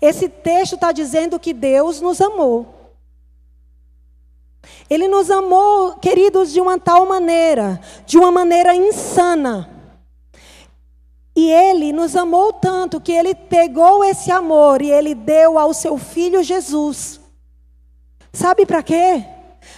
Esse 0.00 0.28
texto 0.28 0.74
está 0.74 0.92
dizendo 0.92 1.38
que 1.38 1.52
Deus 1.52 2.00
nos 2.00 2.20
amou. 2.20 2.74
Ele 4.88 5.08
nos 5.08 5.30
amou, 5.30 5.96
queridos, 5.96 6.52
de 6.52 6.60
uma 6.60 6.78
tal 6.78 7.06
maneira, 7.06 7.80
de 8.04 8.18
uma 8.18 8.30
maneira 8.30 8.74
insana. 8.74 9.70
E 11.34 11.50
ele 11.50 11.92
nos 11.92 12.16
amou 12.16 12.52
tanto 12.52 13.00
que 13.00 13.12
ele 13.12 13.34
pegou 13.34 14.04
esse 14.04 14.30
amor 14.30 14.80
e 14.80 14.90
ele 14.90 15.14
deu 15.14 15.58
ao 15.58 15.74
seu 15.74 15.98
filho 15.98 16.42
Jesus. 16.42 17.20
Sabe 18.32 18.64
para 18.64 18.82
quê? 18.82 19.24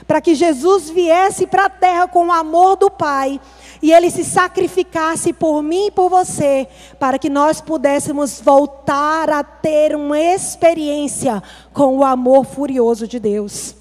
Para 0.07 0.21
que 0.21 0.35
Jesus 0.35 0.91
viesse 0.91 1.47
para 1.47 1.67
a 1.67 1.71
terra 1.71 2.07
com 2.07 2.27
o 2.27 2.33
amor 2.33 2.77
do 2.77 2.91
Pai 2.91 3.41
e 3.83 3.93
ele 3.93 4.11
se 4.11 4.25
sacrificasse 4.25 5.33
por 5.33 5.63
mim 5.63 5.87
e 5.87 5.91
por 5.91 6.09
você, 6.09 6.69
para 6.99 7.19
que 7.19 7.31
nós 7.31 7.61
pudéssemos 7.61 8.41
voltar 8.41 9.31
a 9.31 9.43
ter 9.43 9.95
uma 9.95 10.19
experiência 10.19 11.43
com 11.73 11.99
o 11.99 12.05
amor 12.05 12.45
furioso 12.45 13.07
de 13.07 13.19
Deus. 13.19 13.75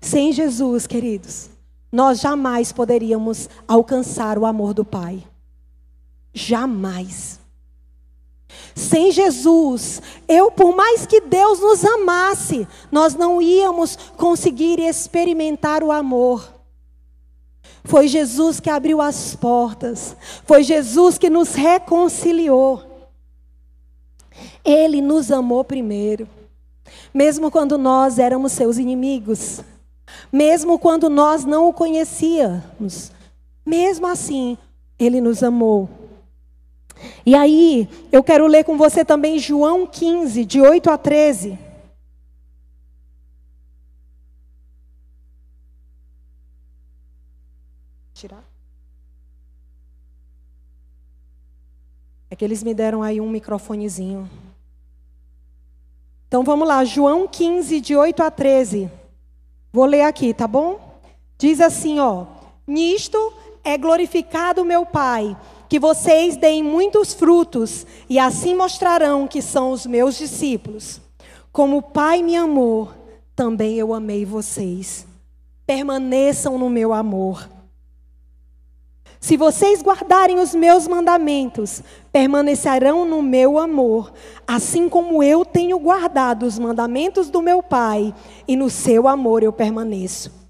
Sem 0.00 0.32
Jesus, 0.32 0.86
queridos, 0.86 1.48
nós 1.90 2.20
jamais 2.20 2.72
poderíamos 2.72 3.48
alcançar 3.66 4.36
o 4.36 4.44
amor 4.44 4.74
do 4.74 4.84
Pai. 4.84 5.24
Jamais. 6.32 7.43
Sem 8.74 9.12
Jesus, 9.12 10.02
eu, 10.26 10.50
por 10.50 10.74
mais 10.74 11.06
que 11.06 11.20
Deus 11.20 11.60
nos 11.60 11.84
amasse, 11.84 12.66
nós 12.90 13.14
não 13.14 13.40
íamos 13.40 13.96
conseguir 14.16 14.80
experimentar 14.80 15.82
o 15.82 15.92
amor. 15.92 16.52
Foi 17.84 18.08
Jesus 18.08 18.60
que 18.60 18.70
abriu 18.70 19.00
as 19.00 19.36
portas, 19.36 20.16
foi 20.44 20.62
Jesus 20.62 21.18
que 21.18 21.28
nos 21.28 21.54
reconciliou. 21.54 22.82
Ele 24.64 25.00
nos 25.00 25.30
amou 25.30 25.62
primeiro, 25.62 26.28
mesmo 27.12 27.50
quando 27.50 27.76
nós 27.76 28.18
éramos 28.18 28.52
seus 28.52 28.78
inimigos 28.78 29.62
mesmo 30.30 30.78
quando 30.78 31.08
nós 31.08 31.44
não 31.44 31.68
o 31.68 31.72
conhecíamos. 31.72 33.12
Mesmo 33.64 34.06
assim, 34.06 34.58
ele 34.98 35.20
nos 35.20 35.42
amou. 35.42 35.88
E 37.24 37.34
aí, 37.34 37.88
eu 38.12 38.22
quero 38.22 38.46
ler 38.46 38.64
com 38.64 38.76
você 38.76 39.04
também 39.04 39.38
João 39.38 39.86
15, 39.86 40.44
de 40.44 40.60
8 40.60 40.90
a 40.90 40.98
13. 40.98 41.58
Tirar? 48.12 48.44
É 52.30 52.36
que 52.36 52.44
eles 52.44 52.62
me 52.62 52.74
deram 52.74 53.02
aí 53.02 53.20
um 53.20 53.30
microfonezinho. 53.30 54.28
Então 56.26 56.42
vamos 56.42 56.66
lá, 56.66 56.84
João 56.84 57.28
15, 57.28 57.80
de 57.80 57.94
8 57.94 58.22
a 58.22 58.30
13. 58.30 58.90
Vou 59.72 59.84
ler 59.84 60.02
aqui, 60.02 60.34
tá 60.34 60.48
bom? 60.48 61.00
Diz 61.38 61.60
assim, 61.60 62.00
ó: 62.00 62.26
Nisto 62.66 63.32
é 63.62 63.78
glorificado 63.78 64.64
meu 64.64 64.84
Pai, 64.84 65.36
que 65.74 65.78
vocês 65.80 66.36
deem 66.36 66.62
muitos 66.62 67.12
frutos, 67.12 67.84
e 68.08 68.16
assim 68.16 68.54
mostrarão 68.54 69.26
que 69.26 69.42
são 69.42 69.72
os 69.72 69.84
meus 69.84 70.16
discípulos. 70.16 71.00
Como 71.50 71.78
o 71.78 71.82
Pai 71.82 72.22
me 72.22 72.36
amou, 72.36 72.92
também 73.34 73.74
eu 73.74 73.92
amei 73.92 74.24
vocês. 74.24 75.04
Permaneçam 75.66 76.56
no 76.58 76.70
meu 76.70 76.92
amor. 76.92 77.50
Se 79.18 79.36
vocês 79.36 79.82
guardarem 79.82 80.38
os 80.38 80.54
meus 80.54 80.86
mandamentos, 80.86 81.82
permanecerão 82.12 83.04
no 83.04 83.20
meu 83.20 83.58
amor, 83.58 84.12
assim 84.46 84.88
como 84.88 85.24
eu 85.24 85.44
tenho 85.44 85.76
guardado 85.80 86.44
os 86.44 86.56
mandamentos 86.56 87.30
do 87.30 87.42
meu 87.42 87.60
Pai, 87.60 88.14
e 88.46 88.54
no 88.54 88.70
seu 88.70 89.08
amor 89.08 89.42
eu 89.42 89.52
permaneço. 89.52 90.43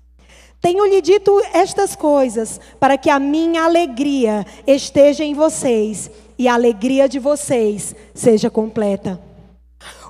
Tenho-lhe 0.65 1.03
dito 1.03 1.43
estas 1.53 1.95
coisas 1.95 2.59
para 2.81 2.97
que 2.97 3.11
a 3.11 3.19
minha 3.19 3.65
alegria 3.65 4.47
esteja 4.67 5.23
em 5.23 5.35
vocês 5.35 6.11
e 6.39 6.49
a 6.49 6.55
alegria 6.55 7.07
de 7.07 7.19
vocês 7.19 7.95
seja 8.15 8.49
completa. 8.49 9.21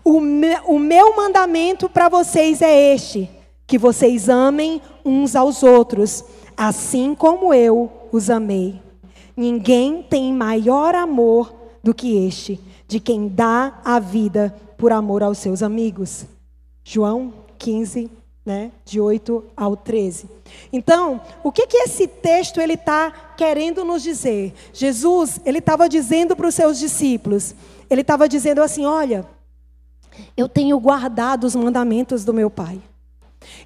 O, 0.04 0.20
me, 0.20 0.56
o 0.66 0.78
meu 0.78 1.16
mandamento 1.16 1.88
para 1.88 2.08
vocês 2.08 2.62
é 2.62 2.94
este: 2.94 3.28
que 3.66 3.76
vocês 3.76 4.28
amem 4.28 4.80
uns 5.04 5.34
aos 5.34 5.64
outros, 5.64 6.24
assim 6.56 7.16
como 7.16 7.52
eu 7.52 7.90
os 8.12 8.30
amei. 8.30 8.80
Ninguém 9.36 10.04
tem 10.08 10.32
maior 10.32 10.94
amor 10.94 11.52
do 11.82 11.92
que 11.92 12.28
este, 12.28 12.60
de 12.86 13.00
quem 13.00 13.26
dá 13.26 13.80
a 13.84 13.98
vida 13.98 14.54
por 14.78 14.92
amor 14.92 15.24
aos 15.24 15.38
seus 15.38 15.64
amigos. 15.64 16.26
João 16.84 17.34
15, 17.58 18.08
né, 18.44 18.70
de 18.85 19.00
8 19.00 19.44
ao 19.57 19.76
13. 19.76 20.28
Então, 20.72 21.20
o 21.42 21.50
que 21.50 21.66
que 21.66 21.78
esse 21.78 22.07
texto 22.07 22.61
ele 22.61 22.74
está 22.74 23.11
querendo 23.37 23.85
nos 23.85 24.02
dizer? 24.02 24.52
Jesus, 24.72 25.40
ele 25.44 25.59
estava 25.59 25.88
dizendo 25.88 26.37
para 26.37 26.48
os 26.48 26.54
seus 26.54 26.78
discípulos, 26.78 27.54
ele 27.88 28.02
estava 28.02 28.28
dizendo 28.28 28.62
assim, 28.62 28.85
olha, 28.85 29.26
eu 30.37 30.48
tenho 30.48 30.78
guardado 30.78 31.44
os 31.44 31.57
mandamentos 31.57 32.24
do 32.24 32.35
meu 32.35 32.50
Pai. 32.50 32.80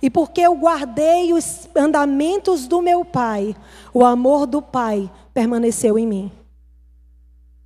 E 0.03 0.11
porque 0.11 0.41
eu 0.41 0.55
guardei 0.55 1.33
os 1.33 1.69
mandamentos 1.75 2.67
do 2.67 2.81
meu 2.81 3.05
Pai, 3.05 3.57
o 3.93 4.05
amor 4.05 4.47
do 4.47 4.63
Pai 4.63 5.11
permaneceu 5.33 5.99
em 5.99 6.07
mim. 6.07 6.33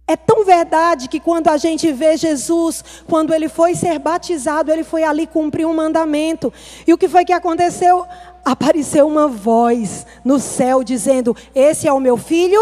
É 0.06 0.16
tão 0.16 0.44
verdade 0.44 1.08
que 1.08 1.20
quando 1.20 1.48
a 1.48 1.56
gente 1.56 1.92
vê 1.92 2.16
Jesus, 2.16 2.84
quando 3.08 3.32
ele 3.32 3.48
foi 3.48 3.74
ser 3.74 3.98
batizado, 3.98 4.70
ele 4.70 4.84
foi 4.84 5.04
ali 5.04 5.26
cumprir 5.26 5.66
um 5.66 5.74
mandamento. 5.74 6.52
E 6.86 6.92
o 6.92 6.98
que 6.98 7.08
foi 7.08 7.24
que 7.24 7.32
aconteceu? 7.32 8.04
Apareceu 8.44 9.06
uma 9.06 9.28
voz 9.28 10.04
no 10.24 10.38
céu 10.38 10.82
dizendo: 10.82 11.36
Esse 11.54 11.86
é 11.86 11.92
o 11.92 12.00
meu 12.00 12.16
filho 12.16 12.60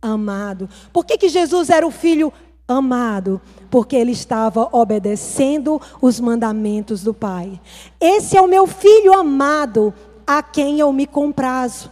amado. 0.00 0.68
Por 0.92 1.04
que, 1.04 1.18
que 1.18 1.28
Jesus 1.28 1.70
era 1.70 1.86
o 1.86 1.90
filho 1.90 2.32
amado? 2.68 3.40
porque 3.70 3.96
ele 3.96 4.12
estava 4.12 4.68
obedecendo 4.72 5.80
os 6.00 6.20
mandamentos 6.20 7.02
do 7.02 7.12
Pai. 7.12 7.60
Esse 8.00 8.36
é 8.36 8.40
o 8.40 8.48
meu 8.48 8.66
filho 8.66 9.12
amado, 9.12 9.92
a 10.26 10.42
quem 10.42 10.80
eu 10.80 10.92
me 10.92 11.06
comprazo. 11.06 11.90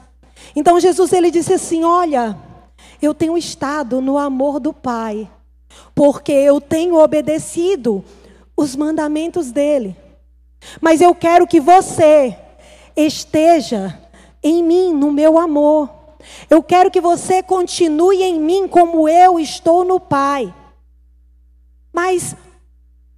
Então 0.54 0.80
Jesus 0.80 1.12
ele 1.12 1.30
disse 1.30 1.52
assim: 1.52 1.84
"Olha, 1.84 2.36
eu 3.00 3.14
tenho 3.14 3.36
estado 3.36 4.00
no 4.00 4.18
amor 4.18 4.58
do 4.60 4.72
Pai, 4.72 5.30
porque 5.94 6.32
eu 6.32 6.60
tenho 6.60 6.96
obedecido 6.96 8.04
os 8.56 8.76
mandamentos 8.76 9.50
dele. 9.50 9.96
Mas 10.80 11.00
eu 11.00 11.14
quero 11.14 11.46
que 11.46 11.60
você 11.60 12.36
esteja 12.96 13.98
em 14.42 14.62
mim, 14.62 14.92
no 14.92 15.10
meu 15.10 15.38
amor. 15.38 15.90
Eu 16.48 16.62
quero 16.62 16.90
que 16.90 17.00
você 17.00 17.42
continue 17.42 18.22
em 18.22 18.40
mim 18.40 18.68
como 18.68 19.08
eu 19.08 19.38
estou 19.38 19.84
no 19.84 20.00
Pai. 20.00 20.54
Mas 21.92 22.34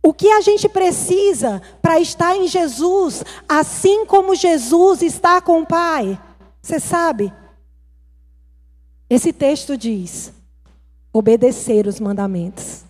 o 0.02 0.12
que 0.12 0.30
a 0.30 0.40
gente 0.40 0.68
precisa 0.68 1.60
para 1.82 1.98
estar 1.98 2.36
em 2.36 2.46
Jesus, 2.46 3.24
assim 3.48 4.06
como 4.06 4.34
Jesus 4.34 5.02
está 5.02 5.40
com 5.40 5.62
o 5.62 5.66
Pai? 5.66 6.18
Você 6.62 6.78
sabe? 6.78 7.32
Esse 9.08 9.32
texto 9.32 9.76
diz: 9.76 10.32
obedecer 11.12 11.86
os 11.86 12.00
mandamentos. 12.00 12.84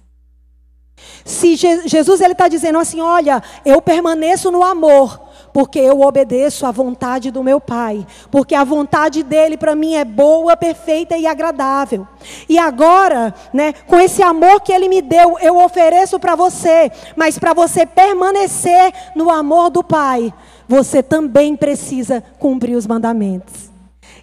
Se 1.25 1.57
Jesus 1.57 2.21
ele 2.21 2.33
está 2.33 2.49
dizendo 2.49 2.79
assim, 2.79 3.01
olha, 3.01 3.43
eu 3.65 3.83
permaneço 3.83 4.51
no 4.51 4.63
amor, 4.63 5.21
porque 5.53 5.79
eu 5.79 6.01
obedeço 6.01 6.65
à 6.65 6.71
vontade 6.71 7.31
do 7.31 7.43
meu 7.43 7.61
Pai, 7.61 8.07
porque 8.31 8.55
a 8.55 8.65
vontade 8.65 9.23
dele 9.23 9.57
para 9.57 9.75
mim 9.75 9.95
é 9.95 10.05
boa, 10.05 10.57
perfeita 10.57 11.17
e 11.17 11.27
agradável. 11.27 12.07
E 12.49 12.59
agora, 12.59 13.35
né, 13.53 13.73
com 13.87 13.99
esse 13.99 14.23
amor 14.23 14.61
que 14.61 14.73
ele 14.73 14.89
me 14.89 15.03
deu, 15.03 15.39
eu 15.41 15.59
ofereço 15.59 16.19
para 16.19 16.35
você, 16.35 16.91
mas 17.15 17.39
para 17.39 17.53
você 17.53 17.85
permanecer 17.85 18.93
no 19.15 19.29
amor 19.31 19.71
do 19.71 19.83
Pai, 19.83 20.33
você 20.69 21.03
também 21.03 21.57
precisa 21.57 22.23
cumprir 22.39 22.77
os 22.77 22.87
mandamentos. 22.87 23.76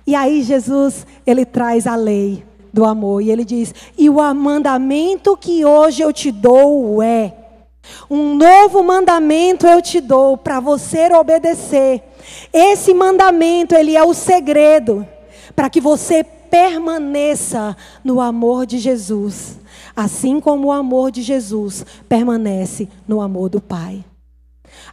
E 0.06 0.16
aí 0.16 0.44
Jesus, 0.44 1.06
ele 1.26 1.46
traz 1.46 1.88
a 1.88 1.96
lei 1.96 2.44
do 2.74 2.86
amor 2.86 3.22
e 3.22 3.32
ele 3.32 3.46
diz: 3.46 3.74
"E 3.98 4.10
o 4.10 4.34
mandamento 4.34 5.38
que 5.38 5.64
hoje 5.64 6.02
eu 6.02 6.12
te 6.12 6.32
dou 6.32 7.02
é 7.02 7.34
um 8.10 8.36
novo 8.36 8.84
mandamento 8.84 9.68
eu 9.68 9.82
te 9.82 10.00
dou 10.00 10.38
para 10.38 10.60
você 10.60 11.12
obedecer. 11.14 12.02
Esse 12.52 12.94
mandamento, 12.94 13.76
ele 13.76 13.96
é 13.96 14.04
o 14.04 14.14
segredo 14.14 15.06
para 15.56 15.70
que 15.70 15.82
você 15.82 16.24
permaneça 16.24 17.76
no 18.04 18.22
amor 18.22 18.66
de 18.66 18.78
Jesus, 18.78 19.60
assim 19.96 20.40
como 20.40 20.68
o 20.68 20.72
amor 20.72 21.12
de 21.12 21.22
Jesus 21.22 21.86
permanece 22.08 22.88
no 23.08 23.22
amor 23.22 23.50
do 23.50 23.60
Pai. 23.60 24.04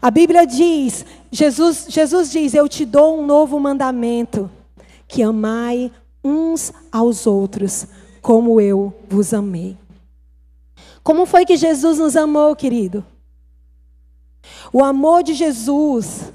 A 0.00 0.10
Bíblia 0.10 0.46
diz, 0.46 1.04
Jesus, 1.30 1.86
Jesus 1.88 2.30
diz: 2.30 2.54
Eu 2.54 2.68
te 2.68 2.84
dou 2.84 3.20
um 3.20 3.26
novo 3.26 3.58
mandamento, 3.60 4.50
que 5.10 5.24
amai 5.24 5.90
uns 6.22 6.72
aos 6.92 7.26
outros, 7.26 7.84
como 8.22 8.60
eu 8.60 8.94
vos 9.08 9.34
amei. 9.34 9.76
Como 11.02 11.26
foi 11.26 11.44
que 11.44 11.56
Jesus 11.56 11.98
nos 11.98 12.16
amou, 12.16 12.54
querido? 12.54 13.04
O 14.72 14.84
amor 14.84 15.24
de 15.24 15.34
Jesus 15.34 16.32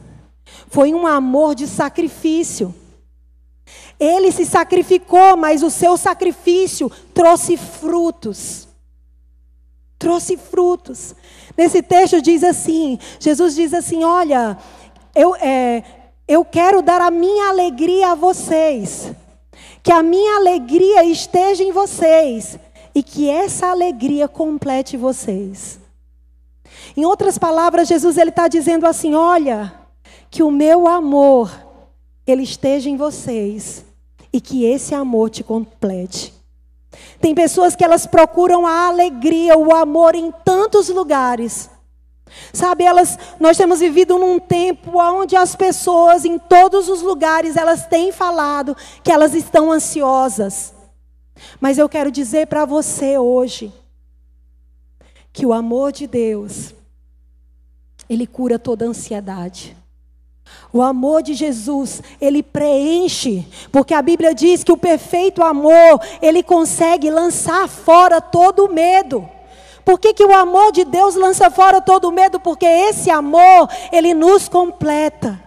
foi 0.68 0.94
um 0.94 1.08
amor 1.08 1.56
de 1.56 1.68
sacrifício. 1.68 2.76
Ele 3.98 4.30
se 4.30 4.46
sacrificou, 4.46 5.38
mas 5.38 5.64
o 5.64 5.70
seu 5.70 5.96
sacrifício 5.96 6.92
trouxe 7.14 7.56
frutos. 7.56 8.68
Trouxe 9.98 10.36
frutos. 10.36 11.16
Nesse 11.56 11.82
texto 11.82 12.22
diz 12.22 12.44
assim: 12.44 13.00
Jesus 13.22 13.56
diz 13.56 13.74
assim: 13.74 14.04
Olha, 14.04 14.58
eu, 15.16 15.34
é, 15.38 15.82
eu 16.28 16.44
quero 16.44 16.82
dar 16.82 17.02
a 17.02 17.12
minha 17.12 17.50
alegria 17.50 18.12
a 18.12 18.16
vocês, 18.16 19.12
que 19.84 19.92
a 19.92 20.02
minha 20.02 20.38
alegria 20.38 21.04
esteja 21.04 21.64
em 21.64 21.72
vocês 21.72 22.58
e 22.94 23.04
que 23.04 23.30
essa 23.30 23.68
alegria 23.68 24.28
complete 24.28 24.98
vocês. 24.98 25.80
Em 26.98 27.06
outras 27.06 27.38
palavras, 27.38 27.88
Jesus 27.88 28.18
ele 28.18 28.30
está 28.30 28.48
dizendo 28.48 28.88
assim: 28.88 29.14
Olha, 29.14 29.74
que 30.30 30.42
o 30.42 30.52
meu 30.52 30.88
amor 30.88 31.52
ele 32.26 32.44
esteja 32.44 32.90
em 32.90 32.98
vocês 32.98 33.86
e 34.34 34.42
que 34.42 34.66
esse 34.66 34.96
amor 34.96 35.30
te 35.30 35.44
complete. 35.44 36.34
Tem 37.20 37.36
pessoas 37.36 37.76
que 37.76 37.84
elas 37.84 38.06
procuram 38.06 38.66
a 38.66 38.88
alegria, 38.88 39.58
o 39.58 39.74
amor 39.74 40.16
em 40.16 40.32
tantos 40.44 40.90
lugares. 40.90 41.70
Sabe, 42.52 42.84
elas, 42.84 43.18
nós 43.40 43.58
temos 43.58 43.80
vivido 43.80 44.18
num 44.18 44.40
tempo 44.40 45.00
onde 45.00 45.36
as 45.36 45.56
pessoas 45.56 46.26
em 46.26 46.38
todos 46.38 46.90
os 46.90 47.02
lugares 47.02 47.56
elas 47.56 47.86
têm 47.86 48.12
falado 48.12 48.76
que 49.04 49.12
elas 49.12 49.34
estão 49.34 49.72
ansiosas. 49.72 50.74
Mas 51.60 51.78
eu 51.78 51.88
quero 51.88 52.12
dizer 52.12 52.48
para 52.48 52.66
você 52.66 53.18
hoje 53.18 53.72
que 55.32 55.46
o 55.46 55.54
amor 55.54 55.92
de 55.92 56.08
Deus 56.08 56.74
ele 58.10 58.28
cura 58.28 58.58
toda 58.58 58.86
ansiedade. 58.86 59.76
O 60.72 60.82
amor 60.82 61.24
de 61.24 61.34
Jesus, 61.34 62.02
ele 62.22 62.44
preenche, 62.44 63.48
porque 63.72 63.94
a 63.94 64.02
Bíblia 64.02 64.34
diz 64.34 64.64
que 64.64 64.72
o 64.72 64.78
perfeito 64.78 65.44
amor, 65.44 66.00
ele 66.22 66.44
consegue 66.44 67.10
lançar 67.10 67.68
fora 67.68 68.22
todo 68.22 68.66
o 68.66 68.74
medo. 68.74 69.28
Por 69.86 70.00
que, 70.00 70.16
que 70.16 70.26
o 70.26 70.34
amor 70.34 70.72
de 70.72 70.84
Deus 70.84 71.14
lança 71.14 71.52
fora 71.52 71.80
todo 71.80 72.10
o 72.10 72.12
medo? 72.12 72.40
Porque 72.40 72.66
esse 72.66 73.12
amor, 73.12 73.70
ele 73.92 74.16
nos 74.16 74.50
completa. 74.50 75.40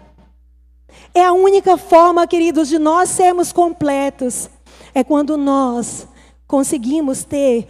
É 1.13 1.25
a 1.25 1.33
única 1.33 1.77
forma, 1.77 2.27
queridos, 2.27 2.69
de 2.69 2.79
nós 2.79 3.09
sermos 3.09 3.53
completos. 3.53 4.49
É 4.95 5.03
quando 5.03 5.37
nós 5.37 6.07
conseguimos 6.47 7.25
ter 7.25 7.67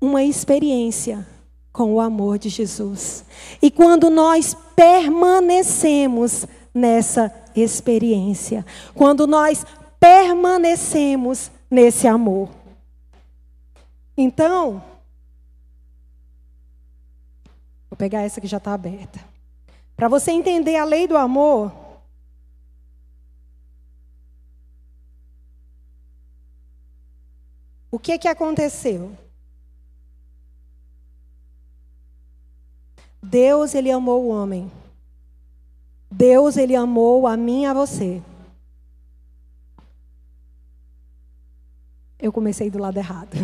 uma 0.00 0.24
experiência 0.24 1.24
com 1.72 1.94
o 1.94 2.00
amor 2.00 2.38
de 2.38 2.48
Jesus. 2.48 3.24
E 3.62 3.70
quando 3.70 4.10
nós 4.10 4.56
permanecemos 4.74 6.44
nessa 6.74 7.32
experiência, 7.54 8.66
quando 8.94 9.28
nós 9.28 9.64
permanecemos 10.00 11.52
nesse 11.70 12.08
amor. 12.08 12.48
Então, 14.16 14.82
vou 17.92 17.96
pegar 17.98 18.22
essa 18.22 18.40
que 18.40 18.46
já 18.46 18.56
está 18.56 18.72
aberta. 18.72 19.20
Para 19.94 20.08
você 20.08 20.30
entender 20.30 20.76
a 20.76 20.84
lei 20.84 21.06
do 21.06 21.14
amor, 21.14 21.70
o 27.90 27.98
que 27.98 28.16
que 28.16 28.26
aconteceu? 28.26 29.14
Deus, 33.22 33.74
ele 33.74 33.90
amou 33.90 34.24
o 34.24 34.28
homem. 34.28 34.72
Deus, 36.10 36.56
ele 36.56 36.74
amou 36.74 37.26
a 37.26 37.36
mim 37.36 37.64
e 37.64 37.66
a 37.66 37.74
você. 37.74 38.22
Eu 42.18 42.32
comecei 42.32 42.70
do 42.70 42.78
lado 42.78 42.96
errado. 42.96 43.36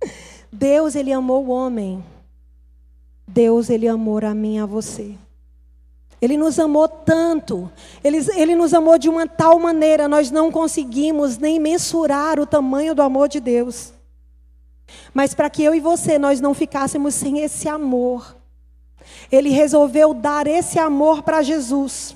Deus, 0.50 0.94
ele 0.94 1.12
amou 1.12 1.44
o 1.44 1.50
homem. 1.50 2.02
Deus, 3.32 3.70
ele 3.70 3.88
amou 3.88 4.18
a 4.24 4.34
mim 4.34 4.56
e 4.56 4.58
a 4.58 4.66
você. 4.66 5.14
Ele 6.20 6.36
nos 6.36 6.58
amou 6.58 6.86
tanto, 6.86 7.70
ele, 8.04 8.18
ele 8.36 8.54
nos 8.54 8.72
amou 8.72 8.96
de 8.96 9.08
uma 9.08 9.26
tal 9.26 9.58
maneira, 9.58 10.06
nós 10.06 10.30
não 10.30 10.52
conseguimos 10.52 11.36
nem 11.36 11.58
mensurar 11.58 12.38
o 12.38 12.46
tamanho 12.46 12.94
do 12.94 13.02
amor 13.02 13.28
de 13.28 13.40
Deus. 13.40 13.92
Mas 15.12 15.34
para 15.34 15.50
que 15.50 15.64
eu 15.64 15.74
e 15.74 15.80
você 15.80 16.18
nós 16.18 16.40
não 16.40 16.54
ficássemos 16.54 17.14
sem 17.14 17.40
esse 17.40 17.68
amor, 17.68 18.36
ele 19.32 19.48
resolveu 19.48 20.14
dar 20.14 20.46
esse 20.46 20.78
amor 20.78 21.22
para 21.22 21.42
Jesus. 21.42 22.14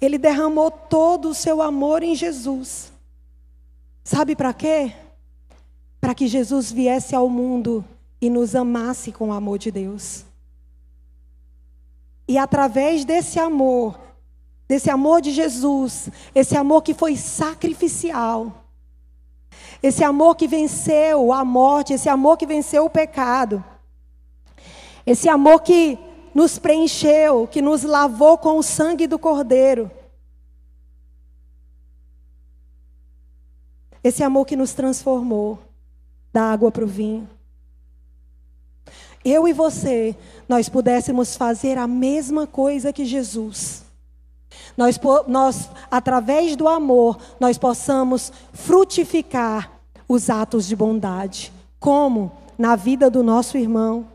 Ele 0.00 0.18
derramou 0.18 0.70
todo 0.70 1.28
o 1.28 1.34
seu 1.34 1.62
amor 1.62 2.02
em 2.02 2.14
Jesus. 2.14 2.90
Sabe 4.02 4.34
para 4.34 4.52
quê? 4.52 4.92
Para 6.00 6.14
que 6.14 6.26
Jesus 6.26 6.72
viesse 6.72 7.14
ao 7.14 7.28
mundo 7.28 7.84
e 8.26 8.30
nos 8.30 8.56
amasse 8.56 9.12
com 9.12 9.28
o 9.28 9.32
amor 9.32 9.56
de 9.56 9.70
Deus. 9.70 10.26
E 12.26 12.36
através 12.36 13.04
desse 13.04 13.38
amor, 13.38 13.96
desse 14.66 14.90
amor 14.90 15.20
de 15.20 15.30
Jesus, 15.30 16.10
esse 16.34 16.56
amor 16.56 16.82
que 16.82 16.92
foi 16.92 17.16
sacrificial, 17.16 18.64
esse 19.80 20.02
amor 20.02 20.34
que 20.34 20.48
venceu 20.48 21.32
a 21.32 21.44
morte, 21.44 21.92
esse 21.92 22.08
amor 22.08 22.36
que 22.36 22.46
venceu 22.46 22.86
o 22.86 22.90
pecado, 22.90 23.64
esse 25.06 25.28
amor 25.28 25.62
que 25.62 25.96
nos 26.34 26.58
preencheu, 26.58 27.46
que 27.46 27.62
nos 27.62 27.84
lavou 27.84 28.36
com 28.36 28.58
o 28.58 28.62
sangue 28.62 29.06
do 29.06 29.20
Cordeiro. 29.20 29.88
Esse 34.02 34.24
amor 34.24 34.44
que 34.46 34.56
nos 34.56 34.74
transformou 34.74 35.60
da 36.32 36.42
água 36.42 36.72
para 36.72 36.84
o 36.84 36.88
vinho. 36.88 37.35
Eu 39.28 39.48
e 39.48 39.52
você, 39.52 40.14
nós 40.48 40.68
pudéssemos 40.68 41.34
fazer 41.34 41.78
a 41.78 41.88
mesma 41.88 42.46
coisa 42.46 42.92
que 42.92 43.04
Jesus. 43.04 43.84
Nós, 44.76 45.00
nós, 45.26 45.68
através 45.90 46.54
do 46.54 46.68
amor, 46.68 47.18
nós 47.40 47.58
possamos 47.58 48.32
frutificar 48.52 49.68
os 50.08 50.30
atos 50.30 50.68
de 50.68 50.76
bondade. 50.76 51.52
Como? 51.80 52.30
Na 52.56 52.76
vida 52.76 53.10
do 53.10 53.24
nosso 53.24 53.58
irmão. 53.58 54.06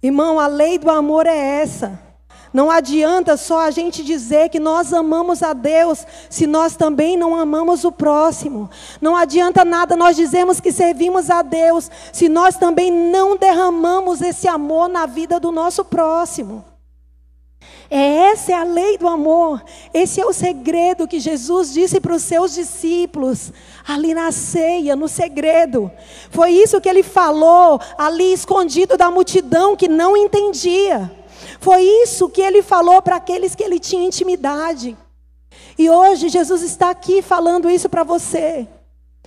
Irmão, 0.00 0.38
a 0.38 0.46
lei 0.46 0.78
do 0.78 0.88
amor 0.88 1.26
é 1.26 1.60
essa. 1.60 2.00
Não 2.52 2.70
adianta 2.70 3.36
só 3.36 3.60
a 3.60 3.70
gente 3.70 4.04
dizer 4.04 4.50
que 4.50 4.60
nós 4.60 4.92
amamos 4.92 5.42
a 5.42 5.54
Deus 5.54 6.06
se 6.28 6.46
nós 6.46 6.76
também 6.76 7.16
não 7.16 7.34
amamos 7.34 7.82
o 7.84 7.90
próximo. 7.90 8.68
Não 9.00 9.16
adianta 9.16 9.64
nada 9.64 9.96
nós 9.96 10.16
dizermos 10.16 10.60
que 10.60 10.70
servimos 10.70 11.30
a 11.30 11.40
Deus 11.40 11.90
se 12.12 12.28
nós 12.28 12.56
também 12.56 12.90
não 12.90 13.36
derramamos 13.36 14.20
esse 14.20 14.46
amor 14.46 14.88
na 14.88 15.06
vida 15.06 15.40
do 15.40 15.50
nosso 15.50 15.84
próximo. 15.84 16.62
É 17.90 18.30
essa 18.30 18.52
é 18.52 18.54
a 18.54 18.64
lei 18.64 18.96
do 18.96 19.06
amor. 19.06 19.62
Esse 19.92 20.20
é 20.20 20.24
o 20.24 20.32
segredo 20.32 21.06
que 21.06 21.20
Jesus 21.20 21.72
disse 21.72 22.00
para 22.00 22.14
os 22.14 22.22
seus 22.22 22.54
discípulos 22.54 23.52
ali 23.86 24.14
na 24.14 24.32
ceia, 24.32 24.96
no 24.96 25.08
segredo. 25.08 25.90
Foi 26.30 26.52
isso 26.52 26.80
que 26.80 26.88
ele 26.88 27.02
falou 27.02 27.78
ali 27.98 28.32
escondido 28.32 28.96
da 28.96 29.10
multidão 29.10 29.76
que 29.76 29.88
não 29.88 30.16
entendia. 30.16 31.10
Foi 31.62 31.80
isso 31.80 32.28
que 32.28 32.42
ele 32.42 32.62
falou 32.62 33.00
para 33.00 33.16
aqueles 33.16 33.54
que 33.54 33.62
ele 33.62 33.80
tinha 33.80 34.04
intimidade. 34.04 34.94
E 35.78 35.88
hoje 35.88 36.28
Jesus 36.28 36.60
está 36.62 36.90
aqui 36.90 37.22
falando 37.22 37.70
isso 37.70 37.88
para 37.88 38.04
você. 38.04 38.68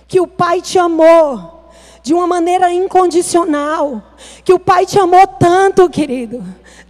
Que 0.06 0.20
o 0.20 0.26
Pai 0.28 0.62
te 0.62 0.78
amou 0.78 1.68
de 2.00 2.14
uma 2.14 2.28
maneira 2.28 2.72
incondicional. 2.72 4.00
Que 4.44 4.52
o 4.52 4.58
Pai 4.58 4.86
te 4.86 4.98
amou 5.00 5.26
tanto, 5.26 5.90
querido. 5.90 6.44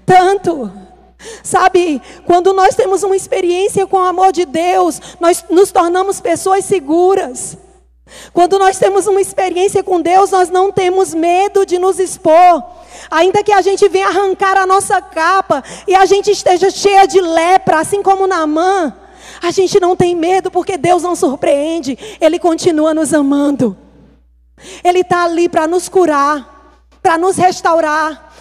Tanto 0.05 0.71
Sabe, 1.43 2.01
quando 2.25 2.53
nós 2.53 2.75
temos 2.75 3.03
uma 3.03 3.17
experiência 3.17 3.87
com 3.87 3.97
o 3.97 4.05
amor 4.05 4.33
de 4.33 4.45
Deus, 4.45 5.01
nós 5.19 5.45
nos 5.49 5.71
tornamos 5.73 6.21
pessoas 6.21 6.65
seguras. 6.65 7.57
Quando 8.33 8.59
nós 8.59 8.79
temos 8.79 9.07
uma 9.07 9.21
experiência 9.21 9.83
com 9.83 10.01
Deus, 10.01 10.31
nós 10.31 10.51
não 10.51 10.71
temos 10.71 11.15
medo 11.15 11.67
de 11.67 11.79
nos 11.79 11.99
expor. 11.99 12.63
Ainda 13.11 13.43
que 13.43 13.53
a 13.53 13.61
gente 13.61 13.89
venha 13.89 14.09
arrancar 14.09 14.57
a 14.57 14.67
nossa 14.67 15.01
capa 15.01 15.63
e 15.87 15.95
a 15.95 16.05
gente 16.07 16.31
esteja 16.31 16.71
cheia 16.71 17.07
de 17.07 17.21
lepra, 17.21 17.81
assim 17.81 18.03
como 18.03 18.27
Naamã, 18.27 18.93
a 19.43 19.51
gente 19.51 19.79
não 19.81 19.97
tem 19.97 20.15
medo 20.15 20.51
porque 20.51 20.77
Deus 20.77 21.03
não 21.03 21.15
surpreende, 21.15 21.99
Ele 22.21 22.39
continua 22.39 22.95
nos 22.95 23.13
amando. 23.13 23.77
Ele 24.83 25.01
está 25.01 25.25
ali 25.25 25.49
para 25.49 25.67
nos 25.67 25.89
curar, 25.89 26.81
para 27.03 27.19
nos 27.19 27.37
restaurar, 27.37 28.33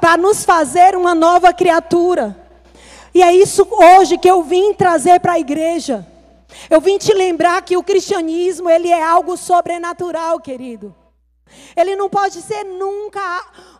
para 0.00 0.16
nos 0.16 0.44
fazer 0.44 0.94
uma 0.94 1.14
nova 1.14 1.52
criatura. 1.52 2.36
E 3.14 3.22
é 3.22 3.34
isso 3.34 3.66
hoje 3.70 4.18
que 4.18 4.30
eu 4.30 4.42
vim 4.42 4.74
trazer 4.74 5.20
para 5.20 5.32
a 5.32 5.38
igreja. 5.38 6.06
Eu 6.70 6.80
vim 6.80 6.98
te 6.98 7.12
lembrar 7.12 7.62
que 7.62 7.76
o 7.76 7.82
cristianismo, 7.82 8.68
ele 8.68 8.88
é 8.88 9.02
algo 9.02 9.36
sobrenatural, 9.36 10.38
querido. 10.40 10.94
Ele 11.76 11.96
não 11.96 12.08
pode 12.08 12.40
ser 12.42 12.64
nunca 12.64 13.20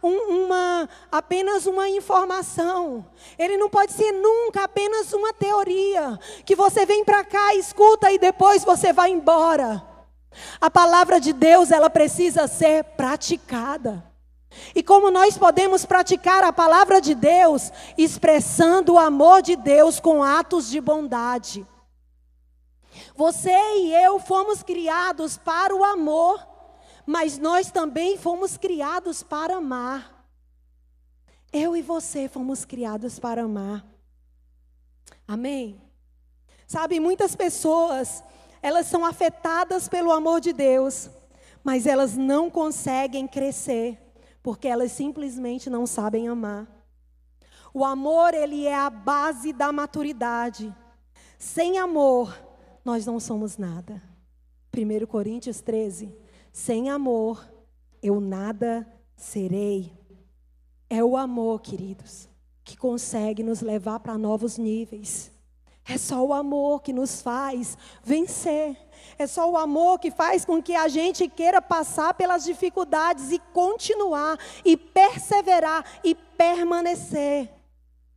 um, 0.02 0.44
uma, 0.44 0.88
apenas 1.10 1.66
uma 1.66 1.88
informação. 1.88 3.04
Ele 3.38 3.56
não 3.56 3.68
pode 3.68 3.92
ser 3.92 4.12
nunca 4.12 4.64
apenas 4.64 5.12
uma 5.12 5.32
teoria. 5.32 6.18
Que 6.44 6.54
você 6.54 6.86
vem 6.86 7.04
para 7.04 7.24
cá, 7.24 7.54
escuta 7.54 8.10
e 8.10 8.18
depois 8.18 8.64
você 8.64 8.92
vai 8.92 9.10
embora. 9.10 9.82
A 10.60 10.70
palavra 10.70 11.20
de 11.20 11.32
Deus, 11.32 11.70
ela 11.70 11.90
precisa 11.90 12.46
ser 12.46 12.84
praticada. 12.84 14.04
E 14.74 14.82
como 14.82 15.10
nós 15.10 15.36
podemos 15.36 15.84
praticar 15.84 16.42
a 16.42 16.52
palavra 16.52 17.00
de 17.00 17.14
Deus, 17.14 17.70
expressando 17.96 18.94
o 18.94 18.98
amor 18.98 19.42
de 19.42 19.56
Deus 19.56 20.00
com 20.00 20.22
atos 20.22 20.68
de 20.68 20.80
bondade. 20.80 21.66
Você 23.14 23.50
e 23.50 23.94
eu 23.94 24.18
fomos 24.18 24.62
criados 24.62 25.36
para 25.36 25.74
o 25.74 25.84
amor 25.84 26.44
mas 27.08 27.38
nós 27.38 27.70
também 27.70 28.18
fomos 28.18 28.58
criados 28.58 29.22
para 29.22 29.56
amar. 29.56 30.30
Eu 31.50 31.74
e 31.74 31.80
você 31.80 32.28
fomos 32.28 32.66
criados 32.66 33.18
para 33.18 33.44
amar. 33.44 33.82
Amém? 35.26 35.80
Sabe, 36.66 37.00
muitas 37.00 37.34
pessoas, 37.34 38.22
elas 38.60 38.88
são 38.88 39.06
afetadas 39.06 39.88
pelo 39.88 40.12
amor 40.12 40.38
de 40.38 40.52
Deus, 40.52 41.08
mas 41.64 41.86
elas 41.86 42.14
não 42.14 42.50
conseguem 42.50 43.26
crescer, 43.26 43.98
porque 44.42 44.68
elas 44.68 44.92
simplesmente 44.92 45.70
não 45.70 45.86
sabem 45.86 46.28
amar. 46.28 46.68
O 47.72 47.86
amor, 47.86 48.34
ele 48.34 48.66
é 48.66 48.76
a 48.76 48.90
base 48.90 49.50
da 49.54 49.72
maturidade. 49.72 50.76
Sem 51.38 51.78
amor, 51.78 52.38
nós 52.84 53.06
não 53.06 53.18
somos 53.18 53.56
nada. 53.56 54.02
1 54.76 55.06
Coríntios 55.06 55.62
13, 55.62 56.14
sem 56.52 56.90
amor, 56.90 57.46
eu 58.02 58.20
nada 58.20 58.86
serei. 59.16 59.92
É 60.90 61.02
o 61.04 61.16
amor, 61.16 61.60
queridos, 61.60 62.28
que 62.64 62.76
consegue 62.76 63.42
nos 63.42 63.60
levar 63.60 64.00
para 64.00 64.16
novos 64.16 64.56
níveis. 64.58 65.30
É 65.88 65.96
só 65.96 66.22
o 66.22 66.34
amor 66.34 66.82
que 66.82 66.92
nos 66.92 67.22
faz 67.22 67.78
vencer. 68.04 68.76
É 69.18 69.26
só 69.26 69.50
o 69.50 69.56
amor 69.56 69.98
que 69.98 70.10
faz 70.10 70.44
com 70.44 70.62
que 70.62 70.74
a 70.74 70.86
gente 70.86 71.28
queira 71.28 71.62
passar 71.62 72.12
pelas 72.12 72.44
dificuldades 72.44 73.32
e 73.32 73.38
continuar, 73.38 74.38
e 74.64 74.76
perseverar 74.76 75.84
e 76.04 76.14
permanecer. 76.14 77.50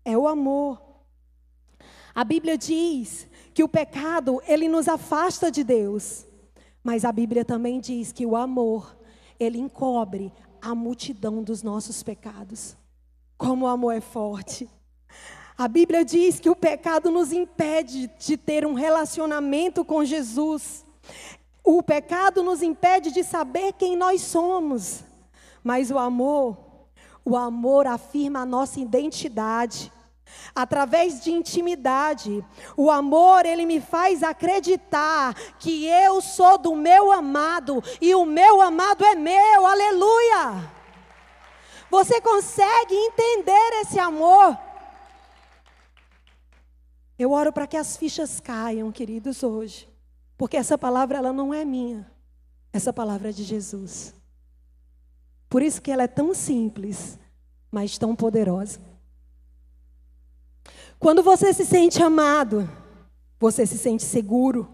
É 0.04 0.17
o 0.17 0.28
amor. 0.28 0.82
A 2.13 2.26
Bíblia 2.26 2.58
diz 2.58 3.28
que 3.54 3.63
o 3.63 3.70
pecado, 3.70 4.41
ele 4.46 4.67
nos 4.67 4.89
afasta 4.89 5.50
de 5.50 5.63
Deus. 5.63 6.26
Mas 6.84 7.06
a 7.06 7.12
Bíblia 7.12 7.46
também 7.46 7.80
diz 7.80 8.12
que 8.12 8.26
o 8.26 8.36
amor, 8.36 8.96
ele 9.39 9.60
encobre 9.60 10.32
a 10.62 10.74
multidão 10.74 11.44
dos 11.44 11.63
nossos 11.63 12.02
pecados. 12.04 12.76
Como 13.38 13.65
o 13.65 13.67
amor 13.67 13.94
é 13.94 14.02
forte. 14.02 14.70
A 15.58 15.67
Bíblia 15.67 16.04
diz 16.04 16.39
que 16.39 16.50
o 16.50 16.56
pecado 16.56 17.12
nos 17.12 17.32
impede 17.32 18.10
de 18.20 18.36
ter 18.38 18.65
um 18.65 18.74
relacionamento 18.74 19.86
com 19.86 20.04
Jesus. 20.04 20.86
O 21.63 21.84
pecado 21.84 22.41
nos 22.41 22.63
impede 22.63 23.12
de 23.12 23.24
saber 23.24 23.74
quem 23.74 23.96
nós 23.96 24.22
somos. 24.22 25.04
Mas 25.63 25.91
o 25.91 26.00
amor, 26.00 26.58
o 27.24 27.38
amor 27.38 27.86
afirma 27.86 28.39
a 28.39 28.46
nossa 28.46 28.80
identidade 28.80 29.91
através 30.54 31.22
de 31.24 31.32
intimidade. 31.32 32.44
O 32.76 32.91
amor, 32.91 33.46
ele 33.46 33.65
me 33.65 33.80
faz 33.80 34.24
acreditar 34.24 35.34
que 35.60 35.86
eu 35.86 36.22
sou 36.22 36.58
do 36.58 36.76
meu 36.76 37.12
amado 37.12 37.84
e 38.00 38.13
o 38.15 38.26
meu 38.26 38.62
amado 38.62 39.04
é 39.06 39.15
meu. 39.15 39.65
Aleluia! 39.65 40.72
Você 41.89 42.22
consegue 42.22 42.96
entender 42.96 43.82
esse 43.82 44.00
amor? 44.00 44.58
Eu 47.20 47.32
oro 47.32 47.52
para 47.52 47.67
que 47.67 47.78
as 47.78 47.98
fichas 47.98 48.39
caiam, 48.39 48.91
queridos, 48.91 49.44
hoje. 49.44 49.88
Porque 50.38 50.58
essa 50.58 50.78
palavra 50.78 51.17
ela 51.17 51.32
não 51.32 51.54
é 51.54 51.63
minha. 51.63 52.10
Essa 52.74 52.91
palavra 52.91 53.30
é 53.30 53.32
de 53.32 53.44
Jesus. 53.44 54.15
Por 55.50 55.62
isso 55.62 55.82
que 55.82 55.91
ela 55.91 56.04
é 56.04 56.08
tão 56.08 56.34
simples, 56.34 57.20
mas 57.70 57.98
tão 57.98 58.15
poderosa. 58.15 58.80
Quando 61.01 61.23
você 61.23 61.51
se 61.51 61.65
sente 61.65 62.01
amado, 62.03 62.69
você 63.39 63.65
se 63.65 63.75
sente 63.75 64.03
seguro. 64.03 64.69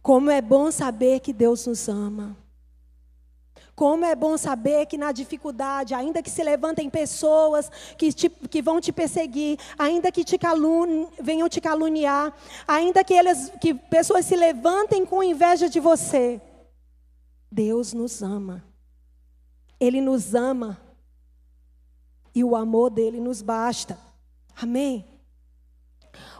Como 0.00 0.30
é 0.30 0.40
bom 0.40 0.70
saber 0.70 1.18
que 1.18 1.32
Deus 1.32 1.66
nos 1.66 1.88
ama. 1.88 2.36
Como 3.74 4.04
é 4.04 4.14
bom 4.14 4.38
saber 4.38 4.86
que 4.86 4.96
na 4.96 5.10
dificuldade, 5.10 5.94
ainda 5.94 6.22
que 6.22 6.30
se 6.30 6.44
levantem 6.44 6.88
pessoas 6.88 7.68
que, 7.98 8.12
te, 8.12 8.28
que 8.30 8.62
vão 8.62 8.80
te 8.80 8.92
perseguir, 8.92 9.58
ainda 9.76 10.12
que 10.12 10.22
te 10.22 10.38
calun, 10.38 11.08
venham 11.20 11.48
te 11.48 11.60
caluniar, 11.60 12.32
ainda 12.64 13.02
que, 13.02 13.12
eles, 13.12 13.50
que 13.60 13.74
pessoas 13.74 14.24
se 14.24 14.36
levantem 14.36 15.04
com 15.04 15.24
inveja 15.24 15.68
de 15.68 15.80
você, 15.80 16.40
Deus 17.50 17.92
nos 17.92 18.22
ama. 18.22 18.64
Ele 19.80 20.00
nos 20.00 20.36
ama. 20.36 20.80
E 22.32 22.44
o 22.44 22.54
amor 22.54 22.90
dele 22.90 23.18
nos 23.18 23.42
basta. 23.42 23.98
Amém? 24.54 25.11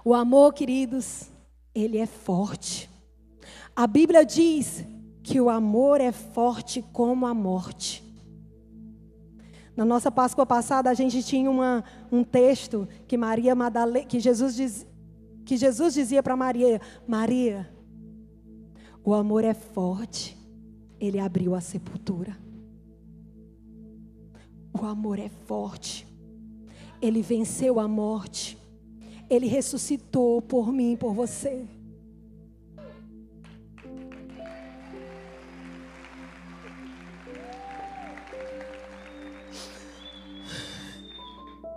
O 0.05 0.15
amor, 0.15 0.53
queridos, 0.53 1.31
ele 1.75 1.99
é 1.99 2.07
forte. 2.07 2.91
A 3.75 3.87
Bíblia 3.87 4.25
diz 4.25 4.85
que 5.23 5.41
o 5.41 5.49
amor 5.49 6.01
é 6.01 6.13
forte 6.13 6.83
como 6.93 7.27
a 7.27 7.33
morte. 7.35 8.03
Na 9.75 9.85
nossa 9.85 10.11
Páscoa 10.11 10.45
passada, 10.45 10.91
a 10.91 10.95
gente 10.95 11.23
tinha 11.23 11.51
uma, 11.51 11.83
um 12.11 12.23
texto 12.23 12.87
que 13.09 13.17
Maria 13.17 13.55
Madalena, 13.55 14.07
que 14.07 14.21
Jesus, 14.21 14.55
diz, 14.55 14.87
que 15.47 15.57
Jesus 15.57 15.95
dizia 15.95 16.23
para 16.23 16.37
Maria: 16.37 16.81
Maria, 17.09 17.71
o 19.03 19.15
amor 19.15 19.45
é 19.45 19.55
forte, 19.55 20.37
ele 21.01 21.19
abriu 21.19 21.55
a 21.55 21.61
sepultura. 21.61 22.37
O 24.79 24.85
amor 24.85 25.19
é 25.19 25.31
forte, 25.47 26.07
ele 27.01 27.23
venceu 27.23 27.81
a 27.81 27.89
morte. 27.89 28.62
Ele 29.29 29.47
ressuscitou 29.47 30.43
por 30.43 30.73
mim, 30.73 30.97
por 30.97 31.15
você. 31.15 31.67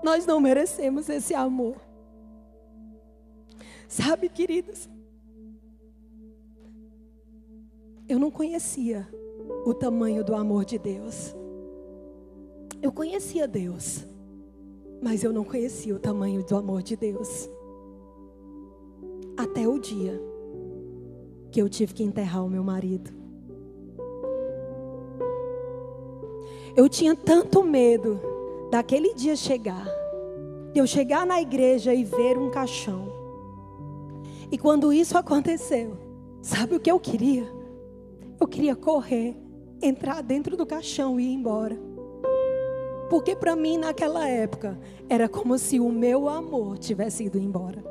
Nós 0.03 0.25
não 0.25 0.39
merecemos 0.39 1.09
esse 1.09 1.33
amor. 1.33 1.77
Sabe, 3.87 4.29
queridos? 4.29 4.87
Eu 8.07 8.19
não 8.19 8.29
conhecia 8.29 9.07
o 9.65 9.73
tamanho 9.73 10.23
do 10.23 10.35
amor 10.35 10.63
de 10.63 10.77
Deus. 10.77 11.33
Eu 12.81 12.91
conhecia 12.91 13.47
Deus. 13.47 14.05
Mas 15.01 15.23
eu 15.23 15.31
não 15.31 15.43
conhecia 15.43 15.95
o 15.95 15.99
tamanho 15.99 16.43
do 16.43 16.55
amor 16.55 16.81
de 16.81 16.95
Deus. 16.95 17.49
Até 19.37 19.67
o 19.67 19.77
dia 19.79 20.21
que 21.51 21.61
eu 21.61 21.69
tive 21.69 21.93
que 21.93 22.03
enterrar 22.03 22.45
o 22.45 22.49
meu 22.49 22.63
marido. 22.63 23.11
Eu 26.75 26.89
tinha 26.89 27.15
tanto 27.15 27.63
medo 27.63 28.19
daquele 28.69 29.13
dia 29.13 29.35
chegar, 29.35 29.87
de 30.73 30.79
eu 30.79 30.85
chegar 30.85 31.25
na 31.25 31.41
igreja 31.41 31.93
e 31.93 32.03
ver 32.03 32.37
um 32.37 32.49
caixão. 32.49 33.07
E 34.51 34.57
quando 34.57 34.91
isso 34.91 35.17
aconteceu, 35.17 35.97
sabe 36.41 36.75
o 36.75 36.79
que 36.79 36.91
eu 36.91 36.99
queria? 36.99 37.47
Eu 38.39 38.47
queria 38.47 38.75
correr, 38.75 39.37
entrar 39.81 40.21
dentro 40.21 40.57
do 40.57 40.65
caixão 40.65 41.17
e 41.17 41.23
ir 41.23 41.33
embora. 41.33 41.79
Porque 43.09 43.35
para 43.35 43.55
mim, 43.55 43.77
naquela 43.77 44.27
época, 44.27 44.77
era 45.07 45.29
como 45.29 45.57
se 45.57 45.79
o 45.79 45.91
meu 45.91 46.27
amor 46.27 46.77
tivesse 46.77 47.25
ido 47.25 47.37
embora. 47.37 47.83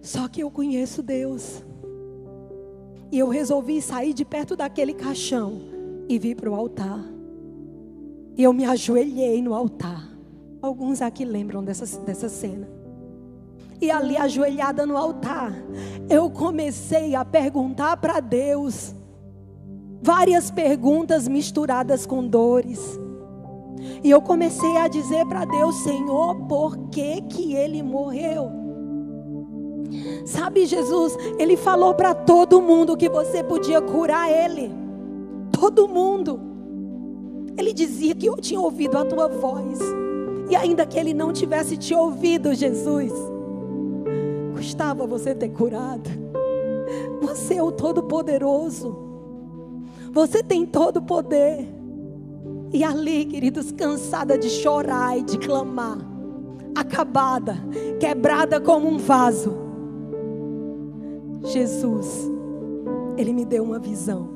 Só 0.00 0.26
que 0.26 0.42
eu 0.42 0.50
conheço 0.50 1.02
Deus. 1.02 1.62
E 3.10 3.18
eu 3.18 3.28
resolvi 3.28 3.80
sair 3.80 4.12
de 4.12 4.24
perto 4.24 4.56
daquele 4.56 4.94
caixão 4.94 5.60
e 6.08 6.18
vir 6.18 6.34
para 6.34 6.50
o 6.50 6.54
altar. 6.54 7.00
E 8.36 8.42
eu 8.42 8.52
me 8.52 8.64
ajoelhei 8.64 9.40
no 9.40 9.54
altar. 9.54 10.08
Alguns 10.60 11.00
aqui 11.00 11.24
lembram 11.24 11.62
dessa, 11.62 11.98
dessa 12.00 12.28
cena. 12.28 12.68
E 13.80 13.90
ali, 13.90 14.16
ajoelhada 14.16 14.86
no 14.86 14.96
altar, 14.96 15.52
eu 16.08 16.30
comecei 16.30 17.14
a 17.14 17.24
perguntar 17.24 17.96
para 17.96 18.20
Deus 18.20 18.94
várias 20.02 20.50
perguntas 20.50 21.28
misturadas 21.28 22.04
com 22.04 22.26
dores. 22.26 22.98
E 24.02 24.10
eu 24.10 24.20
comecei 24.20 24.76
a 24.76 24.88
dizer 24.88 25.24
para 25.26 25.44
Deus, 25.44 25.76
Senhor, 25.82 26.34
por 26.46 26.76
que 26.88 27.22
que 27.22 27.54
ele 27.54 27.82
morreu? 27.82 28.50
Sabe, 30.24 30.66
Jesus, 30.66 31.16
ele 31.38 31.56
falou 31.56 31.94
para 31.94 32.14
todo 32.14 32.60
mundo 32.60 32.96
que 32.96 33.08
você 33.08 33.42
podia 33.42 33.80
curar 33.80 34.30
ele. 34.30 34.72
Todo 35.52 35.88
mundo. 35.88 36.40
Ele 37.56 37.72
dizia 37.72 38.14
que 38.14 38.26
eu 38.26 38.36
tinha 38.36 38.60
ouvido 38.60 38.96
a 38.96 39.04
tua 39.04 39.28
voz. 39.28 39.78
E 40.50 40.56
ainda 40.56 40.86
que 40.86 40.98
ele 40.98 41.14
não 41.14 41.32
tivesse 41.32 41.76
te 41.76 41.94
ouvido, 41.94 42.54
Jesus, 42.54 43.12
custava 44.54 45.06
você 45.06 45.34
ter 45.34 45.50
curado. 45.50 46.10
Você 47.20 47.54
é 47.54 47.62
o 47.62 47.70
Todo-Poderoso. 47.70 49.11
Você 50.12 50.42
tem 50.42 50.66
todo 50.66 50.98
o 50.98 51.02
poder. 51.02 51.66
E 52.72 52.84
ali, 52.84 53.24
queridos, 53.24 53.72
cansada 53.72 54.38
de 54.38 54.48
chorar 54.48 55.18
e 55.18 55.22
de 55.22 55.38
clamar, 55.38 55.98
acabada, 56.74 57.56
quebrada 57.98 58.60
como 58.60 58.88
um 58.88 58.96
vaso, 58.96 59.54
Jesus, 61.44 62.30
Ele 63.16 63.32
me 63.32 63.44
deu 63.44 63.64
uma 63.64 63.78
visão. 63.78 64.28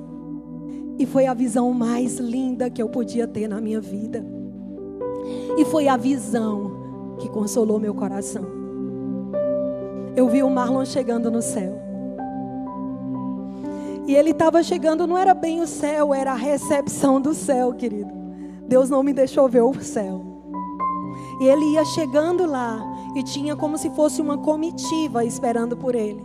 E 0.98 1.06
foi 1.06 1.26
a 1.26 1.34
visão 1.34 1.72
mais 1.72 2.18
linda 2.18 2.68
que 2.68 2.82
eu 2.82 2.88
podia 2.88 3.26
ter 3.26 3.48
na 3.48 3.60
minha 3.60 3.80
vida. 3.80 4.24
E 5.58 5.64
foi 5.66 5.88
a 5.88 5.96
visão 5.96 7.16
que 7.18 7.28
consolou 7.28 7.78
meu 7.78 7.94
coração. 7.94 8.44
Eu 10.14 10.28
vi 10.28 10.42
o 10.42 10.50
Marlon 10.50 10.84
chegando 10.84 11.30
no 11.30 11.42
céu. 11.42 11.85
E 14.06 14.14
ele 14.14 14.30
estava 14.30 14.62
chegando, 14.62 15.06
não 15.06 15.18
era 15.18 15.34
bem 15.34 15.60
o 15.60 15.66
céu, 15.66 16.14
era 16.14 16.32
a 16.32 16.36
recepção 16.36 17.20
do 17.20 17.34
céu, 17.34 17.72
querido. 17.72 18.10
Deus 18.68 18.88
não 18.88 19.02
me 19.02 19.12
deixou 19.12 19.48
ver 19.48 19.62
o 19.62 19.74
céu. 19.82 20.24
E 21.40 21.44
ele 21.44 21.72
ia 21.72 21.84
chegando 21.84 22.46
lá 22.46 22.80
e 23.16 23.22
tinha 23.22 23.56
como 23.56 23.76
se 23.76 23.90
fosse 23.90 24.20
uma 24.22 24.38
comitiva 24.38 25.24
esperando 25.24 25.76
por 25.76 25.94
ele. 25.94 26.24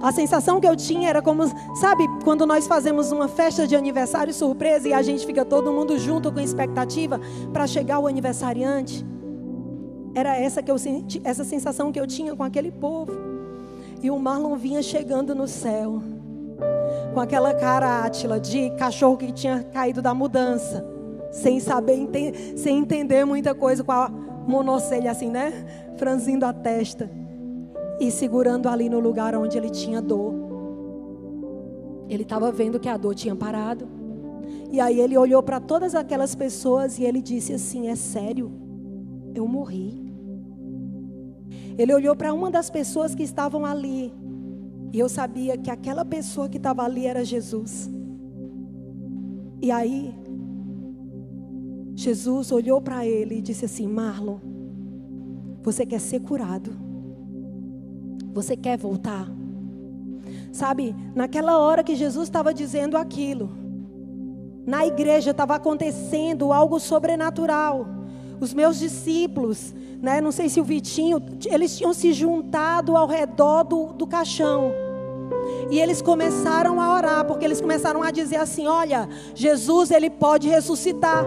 A 0.00 0.12
sensação 0.12 0.60
que 0.60 0.66
eu 0.66 0.76
tinha 0.76 1.08
era 1.08 1.22
como, 1.22 1.44
sabe, 1.76 2.06
quando 2.24 2.46
nós 2.46 2.66
fazemos 2.66 3.12
uma 3.12 3.28
festa 3.28 3.66
de 3.66 3.76
aniversário 3.76 4.32
surpresa 4.32 4.88
e 4.88 4.92
a 4.92 5.02
gente 5.02 5.26
fica 5.26 5.44
todo 5.44 5.72
mundo 5.72 5.98
junto 5.98 6.32
com 6.32 6.40
expectativa 6.40 7.20
para 7.52 7.66
chegar 7.66 7.98
o 7.98 8.06
aniversariante. 8.06 9.04
Era 10.14 10.36
essa 10.36 10.62
que 10.62 10.70
eu 10.70 10.78
senti, 10.78 11.20
essa 11.24 11.44
sensação 11.44 11.92
que 11.92 12.00
eu 12.00 12.06
tinha 12.06 12.34
com 12.34 12.42
aquele 12.42 12.70
povo. 12.70 13.12
E 14.02 14.10
o 14.10 14.18
Marlon 14.18 14.56
vinha 14.56 14.82
chegando 14.82 15.34
no 15.34 15.46
céu, 15.46 16.02
com 17.14 17.20
aquela 17.20 17.54
cara 17.54 18.04
átila 18.04 18.38
de 18.38 18.70
cachorro 18.70 19.16
que 19.16 19.32
tinha 19.32 19.62
caído 19.62 20.02
da 20.02 20.14
mudança 20.14 20.96
sem 21.30 21.60
saber, 21.60 22.08
sem 22.56 22.78
entender 22.78 23.24
muita 23.24 23.54
coisa, 23.54 23.84
com 23.84 23.92
a 23.92 24.08
monocelha 24.08 25.10
assim, 25.10 25.30
né? 25.30 25.52
Franzindo 25.96 26.46
a 26.46 26.52
testa 26.52 27.10
e 28.00 28.10
segurando 28.10 28.68
ali 28.68 28.88
no 28.88 29.00
lugar 29.00 29.34
onde 29.34 29.56
ele 29.56 29.70
tinha 29.70 30.00
dor. 30.00 30.34
Ele 32.08 32.22
estava 32.22 32.52
vendo 32.52 32.78
que 32.80 32.88
a 32.88 32.96
dor 32.96 33.14
tinha 33.14 33.34
parado. 33.34 33.88
E 34.70 34.80
aí 34.80 35.00
ele 35.00 35.16
olhou 35.16 35.42
para 35.42 35.60
todas 35.60 35.94
aquelas 35.94 36.34
pessoas 36.34 36.98
e 36.98 37.04
ele 37.04 37.20
disse 37.20 37.52
assim: 37.52 37.88
É 37.88 37.96
sério? 37.96 38.50
Eu 39.34 39.46
morri. 39.46 40.06
Ele 41.76 41.92
olhou 41.92 42.16
para 42.16 42.32
uma 42.32 42.50
das 42.50 42.70
pessoas 42.70 43.14
que 43.14 43.22
estavam 43.22 43.66
ali. 43.66 44.12
E 44.92 44.98
eu 44.98 45.08
sabia 45.08 45.56
que 45.56 45.70
aquela 45.70 46.04
pessoa 46.04 46.48
que 46.48 46.56
estava 46.56 46.82
ali 46.82 47.06
era 47.06 47.24
Jesus. 47.24 47.90
E 49.60 49.70
aí 49.70 50.14
Jesus 51.94 52.52
olhou 52.52 52.80
para 52.80 53.06
ele 53.06 53.36
e 53.36 53.40
disse 53.40 53.64
assim: 53.64 53.88
Marlon, 53.88 54.38
você 55.62 55.86
quer 55.86 56.00
ser 56.00 56.20
curado? 56.20 56.70
Você 58.32 58.56
quer 58.56 58.76
voltar? 58.76 59.26
Sabe, 60.52 60.94
naquela 61.14 61.58
hora 61.58 61.82
que 61.82 61.96
Jesus 61.96 62.28
estava 62.28 62.52
dizendo 62.52 62.96
aquilo, 62.96 63.50
na 64.66 64.86
igreja 64.86 65.30
estava 65.30 65.54
acontecendo 65.54 66.52
algo 66.52 66.78
sobrenatural. 66.78 67.95
Os 68.40 68.52
meus 68.52 68.78
discípulos, 68.78 69.74
né, 70.00 70.20
não 70.20 70.30
sei 70.30 70.48
se 70.48 70.60
o 70.60 70.64
Vitinho, 70.64 71.22
eles 71.46 71.76
tinham 71.76 71.94
se 71.94 72.12
juntado 72.12 72.96
ao 72.96 73.06
redor 73.06 73.64
do, 73.64 73.92
do 73.92 74.06
caixão. 74.06 74.72
E 75.70 75.78
eles 75.78 76.02
começaram 76.02 76.80
a 76.80 76.94
orar, 76.94 77.24
porque 77.24 77.44
eles 77.44 77.60
começaram 77.60 78.02
a 78.02 78.10
dizer 78.10 78.36
assim: 78.36 78.66
Olha, 78.66 79.08
Jesus, 79.34 79.90
ele 79.90 80.10
pode 80.10 80.48
ressuscitar. 80.48 81.24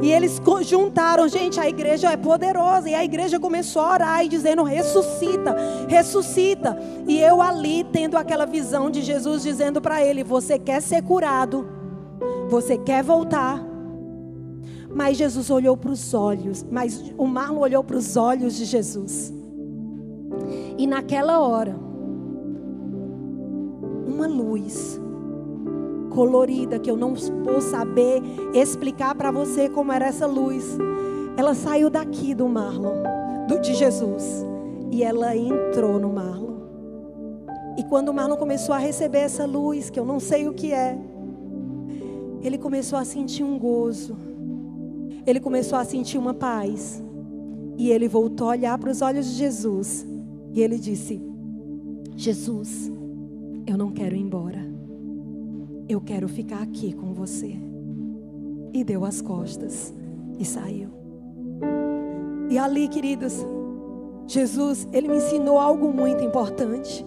E 0.00 0.10
eles 0.10 0.40
juntaram, 0.62 1.28
gente, 1.28 1.58
a 1.58 1.68
igreja 1.68 2.12
é 2.12 2.16
poderosa. 2.16 2.88
E 2.88 2.94
a 2.94 3.04
igreja 3.04 3.40
começou 3.40 3.82
a 3.82 3.92
orar 3.92 4.24
e 4.24 4.28
dizendo: 4.28 4.62
ressuscita, 4.62 5.56
ressuscita. 5.88 6.78
E 7.06 7.20
eu 7.20 7.40
ali 7.42 7.84
tendo 7.84 8.16
aquela 8.16 8.46
visão 8.46 8.90
de 8.90 9.02
Jesus 9.02 9.42
dizendo 9.42 9.80
para 9.80 10.02
ele: 10.04 10.24
Você 10.24 10.58
quer 10.58 10.80
ser 10.80 11.02
curado, 11.02 11.66
você 12.48 12.76
quer 12.76 13.02
voltar. 13.02 13.73
Mas 14.94 15.16
Jesus 15.16 15.50
olhou 15.50 15.76
para 15.76 15.90
os 15.90 16.14
olhos, 16.14 16.64
mas 16.70 17.12
o 17.18 17.26
Marlon 17.26 17.60
olhou 17.60 17.82
para 17.82 17.96
os 17.96 18.16
olhos 18.16 18.54
de 18.54 18.64
Jesus. 18.64 19.32
E 20.78 20.86
naquela 20.86 21.40
hora, 21.40 21.76
uma 24.06 24.26
luz 24.26 25.00
colorida 26.10 26.78
que 26.78 26.88
eu 26.88 26.96
não 26.96 27.14
vou 27.14 27.60
saber 27.60 28.22
explicar 28.54 29.14
para 29.16 29.32
você 29.32 29.68
como 29.68 29.92
era 29.92 30.06
essa 30.06 30.26
luz. 30.26 30.78
Ela 31.36 31.54
saiu 31.54 31.90
daqui 31.90 32.32
do 32.32 32.48
Marlon, 32.48 33.02
do, 33.48 33.58
de 33.60 33.74
Jesus, 33.74 34.46
e 34.92 35.02
ela 35.02 35.36
entrou 35.36 35.98
no 35.98 36.12
Marlon. 36.12 36.54
E 37.76 37.82
quando 37.82 38.10
o 38.10 38.14
Marlon 38.14 38.36
começou 38.36 38.72
a 38.72 38.78
receber 38.78 39.18
essa 39.18 39.44
luz, 39.44 39.90
que 39.90 39.98
eu 39.98 40.04
não 40.04 40.20
sei 40.20 40.48
o 40.48 40.54
que 40.54 40.72
é, 40.72 40.96
ele 42.40 42.58
começou 42.58 42.98
a 42.98 43.04
sentir 43.04 43.42
um 43.42 43.58
gozo. 43.58 44.16
Ele 45.26 45.40
começou 45.40 45.78
a 45.78 45.84
sentir 45.84 46.18
uma 46.18 46.34
paz. 46.34 47.02
E 47.76 47.90
ele 47.90 48.06
voltou 48.06 48.48
a 48.48 48.50
olhar 48.50 48.78
para 48.78 48.90
os 48.90 49.02
olhos 49.02 49.26
de 49.26 49.32
Jesus. 49.32 50.06
E 50.52 50.60
ele 50.60 50.78
disse: 50.78 51.20
Jesus, 52.16 52.90
eu 53.66 53.76
não 53.76 53.90
quero 53.90 54.14
ir 54.14 54.20
embora. 54.20 54.64
Eu 55.88 56.00
quero 56.00 56.28
ficar 56.28 56.62
aqui 56.62 56.92
com 56.92 57.12
você. 57.12 57.56
E 58.72 58.84
deu 58.84 59.04
as 59.04 59.20
costas 59.20 59.92
e 60.38 60.44
saiu. 60.44 60.88
E 62.50 62.58
ali, 62.58 62.88
queridos, 62.88 63.44
Jesus, 64.26 64.88
ele 64.92 65.08
me 65.08 65.16
ensinou 65.16 65.58
algo 65.58 65.92
muito 65.92 66.22
importante. 66.22 67.04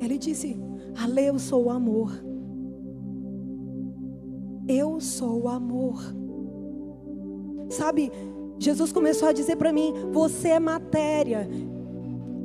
Ele 0.00 0.18
disse: 0.18 0.56
Ale, 1.02 1.26
eu 1.26 1.38
sou 1.38 1.64
o 1.64 1.70
amor. 1.70 2.12
Eu 4.66 5.00
sou 5.00 5.42
o 5.42 5.48
amor. 5.48 6.00
Sabe, 7.68 8.12
Jesus 8.58 8.92
começou 8.92 9.28
a 9.28 9.32
dizer 9.32 9.56
para 9.56 9.72
mim: 9.72 9.94
Você 10.12 10.48
é 10.48 10.60
matéria. 10.60 11.48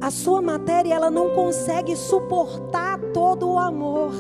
A 0.02 0.12
sua 0.12 0.42
matéria, 0.42 0.94
ela 0.94 1.10
não 1.10 1.30
consegue 1.30 1.96
suportar 1.96 3.00
todo 3.14 3.50
o 3.50 3.58
amor. 3.58 4.12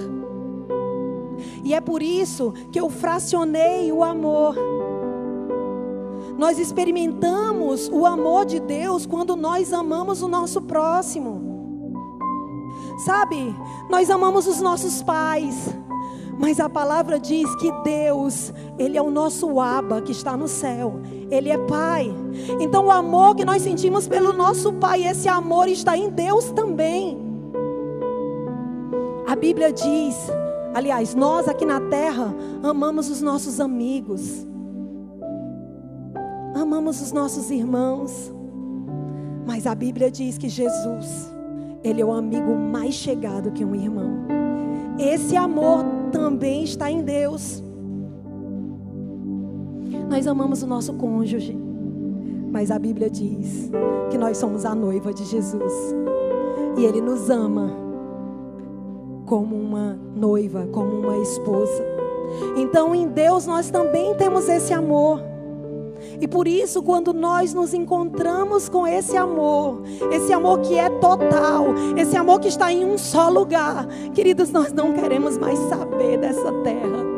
E 1.63 1.74
é 1.74 1.82
por 1.82 2.02
isso 2.02 2.54
que 2.72 2.80
eu 2.80 2.89
fracionei 2.89 3.92
o 3.92 4.04
amor. 4.04 4.56
Nós 6.38 6.58
experimentamos 6.58 7.89
o 7.89 8.06
amor 8.06 8.46
de 8.46 8.60
Deus 8.60 9.06
quando 9.06 9.36
nós 9.36 9.72
amamos 9.72 10.22
o 10.22 10.28
nosso 10.28 10.62
próximo. 10.62 11.54
Sabe, 13.06 13.54
nós 13.89 14.10
amamos 14.10 14.48
os 14.48 14.62
nossos 14.62 15.02
pais, 15.04 15.68
mas 16.39 16.60
a 16.60 16.70
palavra 16.70 17.20
diz 17.20 17.54
que 17.56 17.72
Deus, 17.84 18.54
Ele 18.78 18.98
é 18.98 19.02
o 19.02 19.12
nosso 19.12 19.60
Aba 19.60 20.02
que 20.02 20.12
está 20.12 20.36
no 20.36 20.48
céu, 20.48 21.00
Ele 21.30 21.50
é 21.50 21.58
Pai. 21.58 22.14
Então, 22.60 22.86
o 22.86 22.92
amor 22.92 23.36
que 23.36 23.45
nós 23.45 23.62
sentimos 23.62 24.08
pelo 24.08 24.34
nosso 24.34 24.74
Pai, 24.74 25.04
esse 25.04 25.28
amor 25.28 25.68
está 25.68 25.97
em 25.97 26.10
Deus 26.10 26.52
também. 26.52 27.18
A 29.28 29.36
Bíblia 29.36 29.72
diz 29.72 30.16
Aliás, 30.74 31.14
nós 31.14 31.47
aqui 31.47 31.66
na 31.66 31.80
terra 31.80 32.34
amamos 32.64 33.08
os 33.08 33.22
nossos 33.22 33.60
amigos, 33.60 34.45
amamos 36.56 37.00
os 37.00 37.12
nossos 37.12 37.52
irmãos, 37.52 38.34
mas 39.45 39.68
a 39.68 39.76
Bíblia 39.76 40.10
diz 40.10 40.36
que 40.36 40.50
Jesus, 40.50 41.32
Ele 41.84 42.02
é 42.02 42.06
o 42.06 42.12
amigo 42.12 42.56
mais 42.56 42.95
chegado 42.95 43.52
que 43.52 43.64
um 43.64 43.76
irmão. 43.76 44.26
Esse 44.97 45.38
amor 45.38 45.86
também 46.12 46.64
está 46.64 46.89
em 46.89 47.04
Deus. 47.04 47.62
Nós 50.14 50.28
amamos 50.28 50.61
o 50.61 50.68
nosso 50.68 50.93
cônjuge, 50.93 51.57
mas 52.51 52.70
a 52.70 52.78
Bíblia 52.78 53.09
diz 53.09 53.72
que 54.11 54.18
nós 54.18 54.38
somos 54.38 54.64
a 54.64 54.76
noiva 54.76 55.11
de 55.11 55.26
Jesus 55.26 55.74
e 56.78 56.86
Ele 56.86 57.01
nos 57.01 57.32
ama 57.32 57.72
como 59.26 59.55
uma 59.55 59.99
noiva, 60.16 60.68
como 60.72 60.99
uma 60.99 61.18
esposa. 61.18 61.84
Então, 62.55 62.93
em 62.93 63.07
Deus 63.07 63.47
nós 63.47 63.72
também 63.72 64.14
temos 64.14 64.47
esse 64.47 64.72
amor. 64.72 65.20
E 66.22 66.28
por 66.28 66.47
isso, 66.47 66.84
quando 66.84 67.11
nós 67.11 67.51
nos 67.51 67.74
encontramos 67.74 68.70
com 68.70 68.86
esse 68.86 69.18
amor, 69.18 69.82
esse 70.11 70.32
amor 70.32 70.59
que 70.59 70.76
é 70.76 70.91
total, 70.91 71.66
esse 71.97 72.16
amor 72.16 72.39
que 72.39 72.49
está 72.49 72.72
em 72.72 72.86
um 72.86 72.99
só 72.99 73.30
lugar, 73.30 73.88
queridos, 74.14 74.51
nós 74.51 74.72
não 74.72 74.93
queremos 74.93 75.39
mais 75.39 75.57
saber 75.57 76.20
dessa 76.20 76.51
terra. 76.61 77.12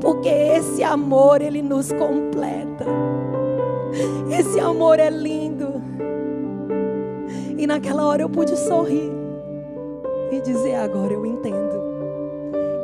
Porque 0.00 0.28
esse 0.28 0.82
amor, 0.82 1.42
ele 1.42 1.62
nos 1.62 1.92
completa. 1.92 2.86
Esse 4.30 4.58
amor 4.58 4.98
é 4.98 5.10
lindo. 5.10 5.82
E 7.58 7.66
naquela 7.66 8.06
hora 8.06 8.22
eu 8.22 8.30
pude 8.30 8.56
sorrir 8.56 9.10
e 10.30 10.40
dizer: 10.40 10.76
agora 10.76 11.12
eu 11.12 11.26
entendo. 11.26 11.80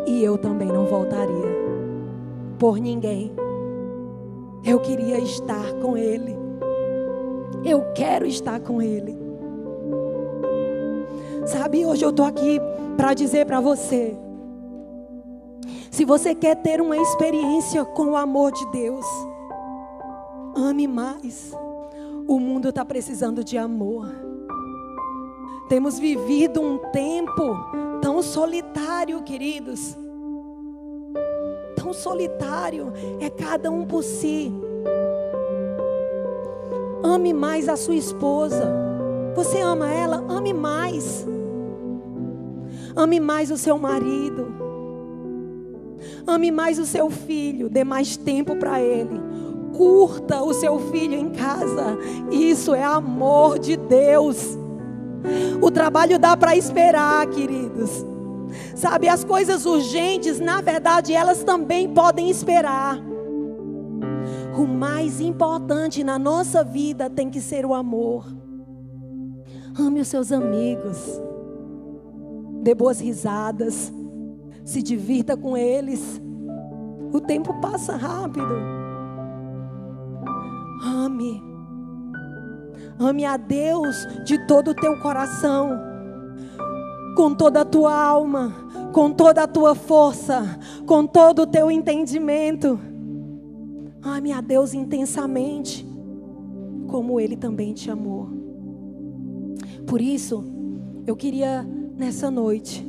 E 0.07 0.23
eu 0.23 0.37
também 0.37 0.69
não 0.69 0.87
voltaria 0.87 1.57
por 2.59 2.79
ninguém. 2.79 3.33
Eu 4.65 4.81
queria 4.81 5.19
estar 5.19 5.73
com 5.75 5.97
Ele. 5.97 6.37
Eu 7.65 7.83
quero 7.95 8.27
estar 8.27 8.61
com 8.61 8.83
Ele. 8.83 9.17
Sabe, 11.47 11.87
hoje 11.87 12.05
eu 12.05 12.11
estou 12.11 12.27
aqui 12.27 12.61
para 12.97 13.15
dizer 13.15 13.47
para 13.47 13.61
você: 13.61 14.17
se 15.97 16.05
você 16.05 16.35
quer 16.35 16.57
ter 16.57 16.79
uma 16.79 16.99
experiência 16.99 17.83
com 17.83 18.11
o 18.11 18.17
amor 18.17 18.53
de 18.53 18.71
Deus, 18.71 19.07
ame 20.55 20.87
mais. 20.87 21.53
O 22.29 22.39
mundo 22.39 22.69
está 22.69 22.85
precisando 22.85 23.43
de 23.43 23.57
amor. 23.57 24.15
Temos 25.71 25.99
vivido 25.99 26.61
um 26.61 26.77
tempo 26.93 27.57
tão 28.03 28.23
solitário, 28.23 29.23
queridos 29.23 29.97
tão 31.75 31.95
solitário, 31.95 32.93
é 33.21 33.31
cada 33.31 33.71
um 33.71 33.87
por 33.87 34.03
si. 34.03 34.53
Ame 37.05 37.33
mais 37.33 37.69
a 37.69 37.77
sua 37.77 37.95
esposa. 37.95 38.73
Você 39.37 39.61
ama 39.61 39.89
ela? 39.93 40.17
Ame 40.29 40.53
mais. 40.53 41.25
Ame 42.97 43.21
mais 43.21 43.53
o 43.53 43.57
seu 43.57 43.79
marido. 43.79 44.56
Ame 46.27 46.51
mais 46.51 46.79
o 46.79 46.87
seu 46.87 47.11
filho. 47.11 47.69
Dê 47.69 47.85
mais 47.85 48.17
tempo 48.17 48.57
para 48.57 48.81
ele. 48.81 49.21
Curta 49.77 50.43
o 50.43 50.53
seu 50.53 50.79
filho 50.91 51.15
em 51.15 51.31
casa. 51.31 51.99
Isso 52.31 52.75
é 52.75 52.83
amor 52.83 53.59
de 53.59 53.77
Deus. 53.77 54.59
O 55.61 55.71
trabalho 55.71 56.19
dá 56.19 56.37
para 56.37 56.57
esperar, 56.57 57.27
queridos. 57.29 58.05
Sabe, 58.75 59.09
as 59.09 59.25
coisas 59.25 59.67
urgentes, 59.67 60.41
na 60.41 60.61
verdade, 60.61 61.13
elas 61.13 61.43
também 61.45 61.89
podem 61.93 62.31
esperar. 62.31 62.99
O 64.57 64.67
mais 64.67 65.21
importante 65.21 66.03
na 66.03 66.19
nossa 66.19 66.65
vida 66.65 67.11
tem 67.11 67.29
que 67.29 67.41
ser 67.41 67.67
o 67.67 67.75
amor. 67.75 68.27
Ame 69.79 70.01
os 70.01 70.09
seus 70.09 70.33
amigos. 70.33 71.21
Dê 72.63 72.75
boas 72.75 72.99
risadas. 72.99 73.93
Se 74.67 74.83
divirta 74.83 75.35
com 75.35 75.57
eles. 75.57 76.21
O 77.11 77.23
tempo 77.23 77.59
passa 77.63 77.97
rápido. 77.97 78.55
Ame. 80.85 81.43
Ame 82.99 83.25
a 83.25 83.39
Deus 83.39 83.97
de 84.27 84.47
todo 84.47 84.73
o 84.73 84.75
teu 84.75 85.01
coração, 85.01 85.71
com 87.17 87.35
toda 87.35 87.63
a 87.63 87.65
tua 87.65 87.95
alma 87.95 88.67
com 88.97 89.13
toda 89.13 89.43
a 89.43 89.47
tua 89.47 89.75
força, 89.75 90.59
com 90.87 91.07
todo 91.07 91.43
o 91.43 91.47
teu 91.47 91.71
entendimento. 91.71 92.81
Ame 94.03 94.33
a 94.33 94.41
Deus 94.41 94.73
intensamente, 94.73 95.87
como 96.87 97.21
Ele 97.21 97.37
também 97.37 97.75
te 97.75 97.91
amou. 97.91 98.27
Por 99.87 100.01
isso, 100.01 100.43
eu 101.07 101.15
queria 101.15 101.63
nessa 101.95 102.31
noite, 102.31 102.83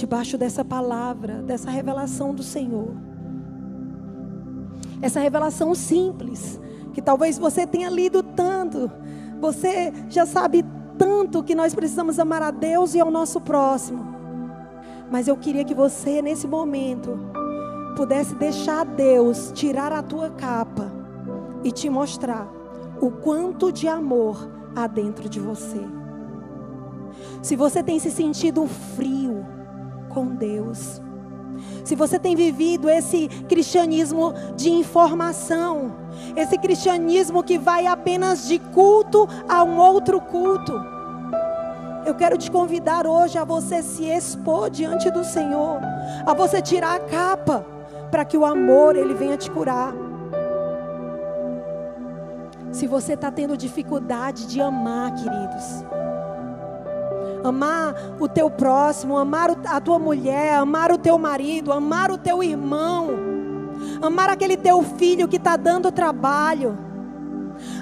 debaixo 0.00 0.38
dessa 0.38 0.64
palavra, 0.64 1.42
dessa 1.42 1.70
revelação 1.70 2.34
do 2.34 2.42
Senhor, 2.42 2.88
essa 5.02 5.20
revelação 5.20 5.74
simples, 5.74 6.58
que 6.94 7.02
talvez 7.02 7.38
você 7.38 7.66
tenha 7.66 7.90
lido 7.90 8.22
tanto, 8.22 8.90
você 9.40 9.92
já 10.08 10.24
sabe 10.24 10.64
tanto 10.98 11.42
que 11.42 11.54
nós 11.54 11.74
precisamos 11.74 12.18
amar 12.18 12.42
a 12.42 12.50
Deus 12.50 12.94
e 12.94 13.00
ao 13.00 13.10
nosso 13.10 13.40
próximo. 13.40 14.08
Mas 15.10 15.28
eu 15.28 15.36
queria 15.36 15.64
que 15.64 15.74
você, 15.74 16.22
nesse 16.22 16.46
momento, 16.46 17.18
pudesse 17.94 18.34
deixar 18.34 18.84
Deus 18.84 19.52
tirar 19.54 19.92
a 19.92 20.02
tua 20.02 20.30
capa 20.30 20.90
e 21.62 21.70
te 21.70 21.90
mostrar 21.90 22.48
o 23.00 23.10
quanto 23.10 23.70
de 23.70 23.86
amor 23.86 24.48
há 24.74 24.86
dentro 24.86 25.28
de 25.28 25.40
você. 25.40 25.80
Se 27.42 27.54
você 27.54 27.82
tem 27.82 27.98
se 27.98 28.10
sentido 28.10 28.66
frio 28.66 29.59
com 30.10 30.26
Deus, 30.26 31.00
se 31.84 31.94
você 31.94 32.18
tem 32.18 32.36
vivido 32.36 32.88
esse 32.88 33.28
cristianismo 33.48 34.32
de 34.56 34.70
informação, 34.70 35.94
esse 36.36 36.58
cristianismo 36.58 37.42
que 37.42 37.58
vai 37.58 37.86
apenas 37.86 38.46
de 38.46 38.58
culto 38.58 39.28
a 39.48 39.62
um 39.62 39.78
outro 39.78 40.20
culto, 40.20 40.72
eu 42.06 42.14
quero 42.14 42.38
te 42.38 42.50
convidar 42.50 43.06
hoje 43.06 43.38
a 43.38 43.44
você 43.44 43.82
se 43.82 44.04
expor 44.04 44.70
diante 44.70 45.10
do 45.10 45.22
Senhor, 45.22 45.80
a 46.26 46.32
você 46.32 46.62
tirar 46.62 46.96
a 46.96 47.00
capa, 47.00 47.66
para 48.10 48.24
que 48.24 48.36
o 48.36 48.44
amor 48.44 48.96
ele 48.96 49.14
venha 49.14 49.36
te 49.36 49.50
curar. 49.50 49.92
Se 52.72 52.86
você 52.86 53.14
está 53.14 53.30
tendo 53.30 53.56
dificuldade 53.56 54.46
de 54.46 54.60
amar, 54.60 55.14
queridos, 55.14 55.84
amar 57.44 57.94
o 58.20 58.28
teu 58.28 58.50
próximo, 58.50 59.16
amar 59.16 59.50
a 59.66 59.80
tua 59.80 59.98
mulher, 59.98 60.54
amar 60.54 60.92
o 60.92 60.98
teu 60.98 61.18
marido, 61.18 61.72
amar 61.72 62.10
o 62.10 62.18
teu 62.18 62.42
irmão, 62.42 63.08
amar 64.02 64.28
aquele 64.28 64.56
teu 64.56 64.82
filho 64.82 65.28
que 65.28 65.36
está 65.36 65.56
dando 65.56 65.90
trabalho 65.90 66.90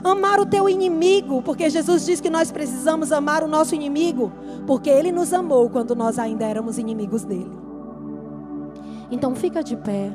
Amar 0.03 0.41
o 0.41 0.47
teu 0.47 0.69
inimigo, 0.69 1.43
porque 1.43 1.69
Jesus 1.71 2.05
diz 2.05 2.21
que 2.21 2.31
nós 2.31 2.51
precisamos 2.51 3.13
amar 3.13 3.43
o 3.43 3.49
nosso 3.49 3.75
inimigo, 3.75 4.33
porque 4.67 4.91
ele 4.91 5.13
nos 5.13 5.33
amou 5.33 5.69
quando 5.71 5.95
nós 5.95 6.19
ainda 6.19 6.45
éramos 6.45 6.79
inimigos 6.79 7.25
dele. 7.25 7.53
Então 9.11 9.35
fica 9.35 9.63
de 9.63 9.77
pé. 9.77 10.11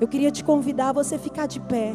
Eu 0.00 0.08
queria 0.08 0.30
te 0.30 0.42
convidar 0.42 0.90
a 0.90 0.92
você 0.92 1.18
ficar 1.18 1.46
de 1.46 1.60
pé. 1.60 1.94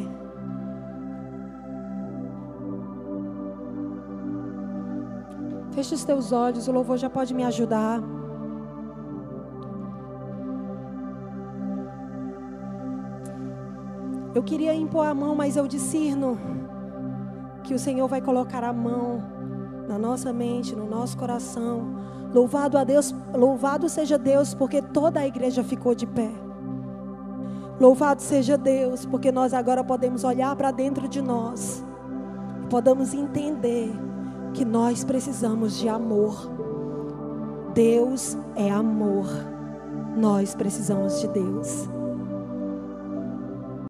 Feche 5.75 5.93
os 5.93 6.05
teus 6.05 6.31
olhos, 6.31 6.69
o 6.69 6.71
louvor 6.71 6.97
já 6.97 7.09
pode 7.09 7.33
me 7.33 7.43
ajudar. 7.43 8.01
Eu 14.33 14.41
queria 14.41 14.73
impor 14.73 15.05
a 15.05 15.13
mão, 15.13 15.35
mas 15.35 15.57
eu 15.57 15.67
discerno 15.67 16.39
que 17.63 17.73
o 17.73 17.79
Senhor 17.79 18.07
vai 18.07 18.21
colocar 18.21 18.63
a 18.63 18.71
mão 18.71 19.21
na 19.85 19.99
nossa 19.99 20.31
mente, 20.31 20.73
no 20.73 20.87
nosso 20.87 21.17
coração. 21.17 21.95
Louvado 22.33 22.77
a 22.77 22.85
Deus, 22.85 23.13
louvado 23.33 23.89
seja 23.89 24.17
Deus, 24.17 24.53
porque 24.53 24.81
toda 24.81 25.19
a 25.19 25.27
igreja 25.27 25.61
ficou 25.61 25.93
de 25.93 26.07
pé. 26.07 26.31
Louvado 27.81 28.21
seja 28.21 28.57
Deus, 28.57 29.05
porque 29.05 29.29
nós 29.29 29.53
agora 29.53 29.83
podemos 29.83 30.23
olhar 30.23 30.55
para 30.55 30.71
dentro 30.71 31.05
de 31.07 31.21
nós 31.21 31.83
podemos 32.69 33.13
entender 33.13 33.91
que 34.55 34.63
nós 34.63 35.03
precisamos 35.03 35.77
de 35.77 35.89
amor. 35.89 36.49
Deus 37.73 38.37
é 38.55 38.71
amor. 38.71 39.27
Nós 40.15 40.55
precisamos 40.55 41.19
de 41.19 41.27
Deus. 41.27 41.94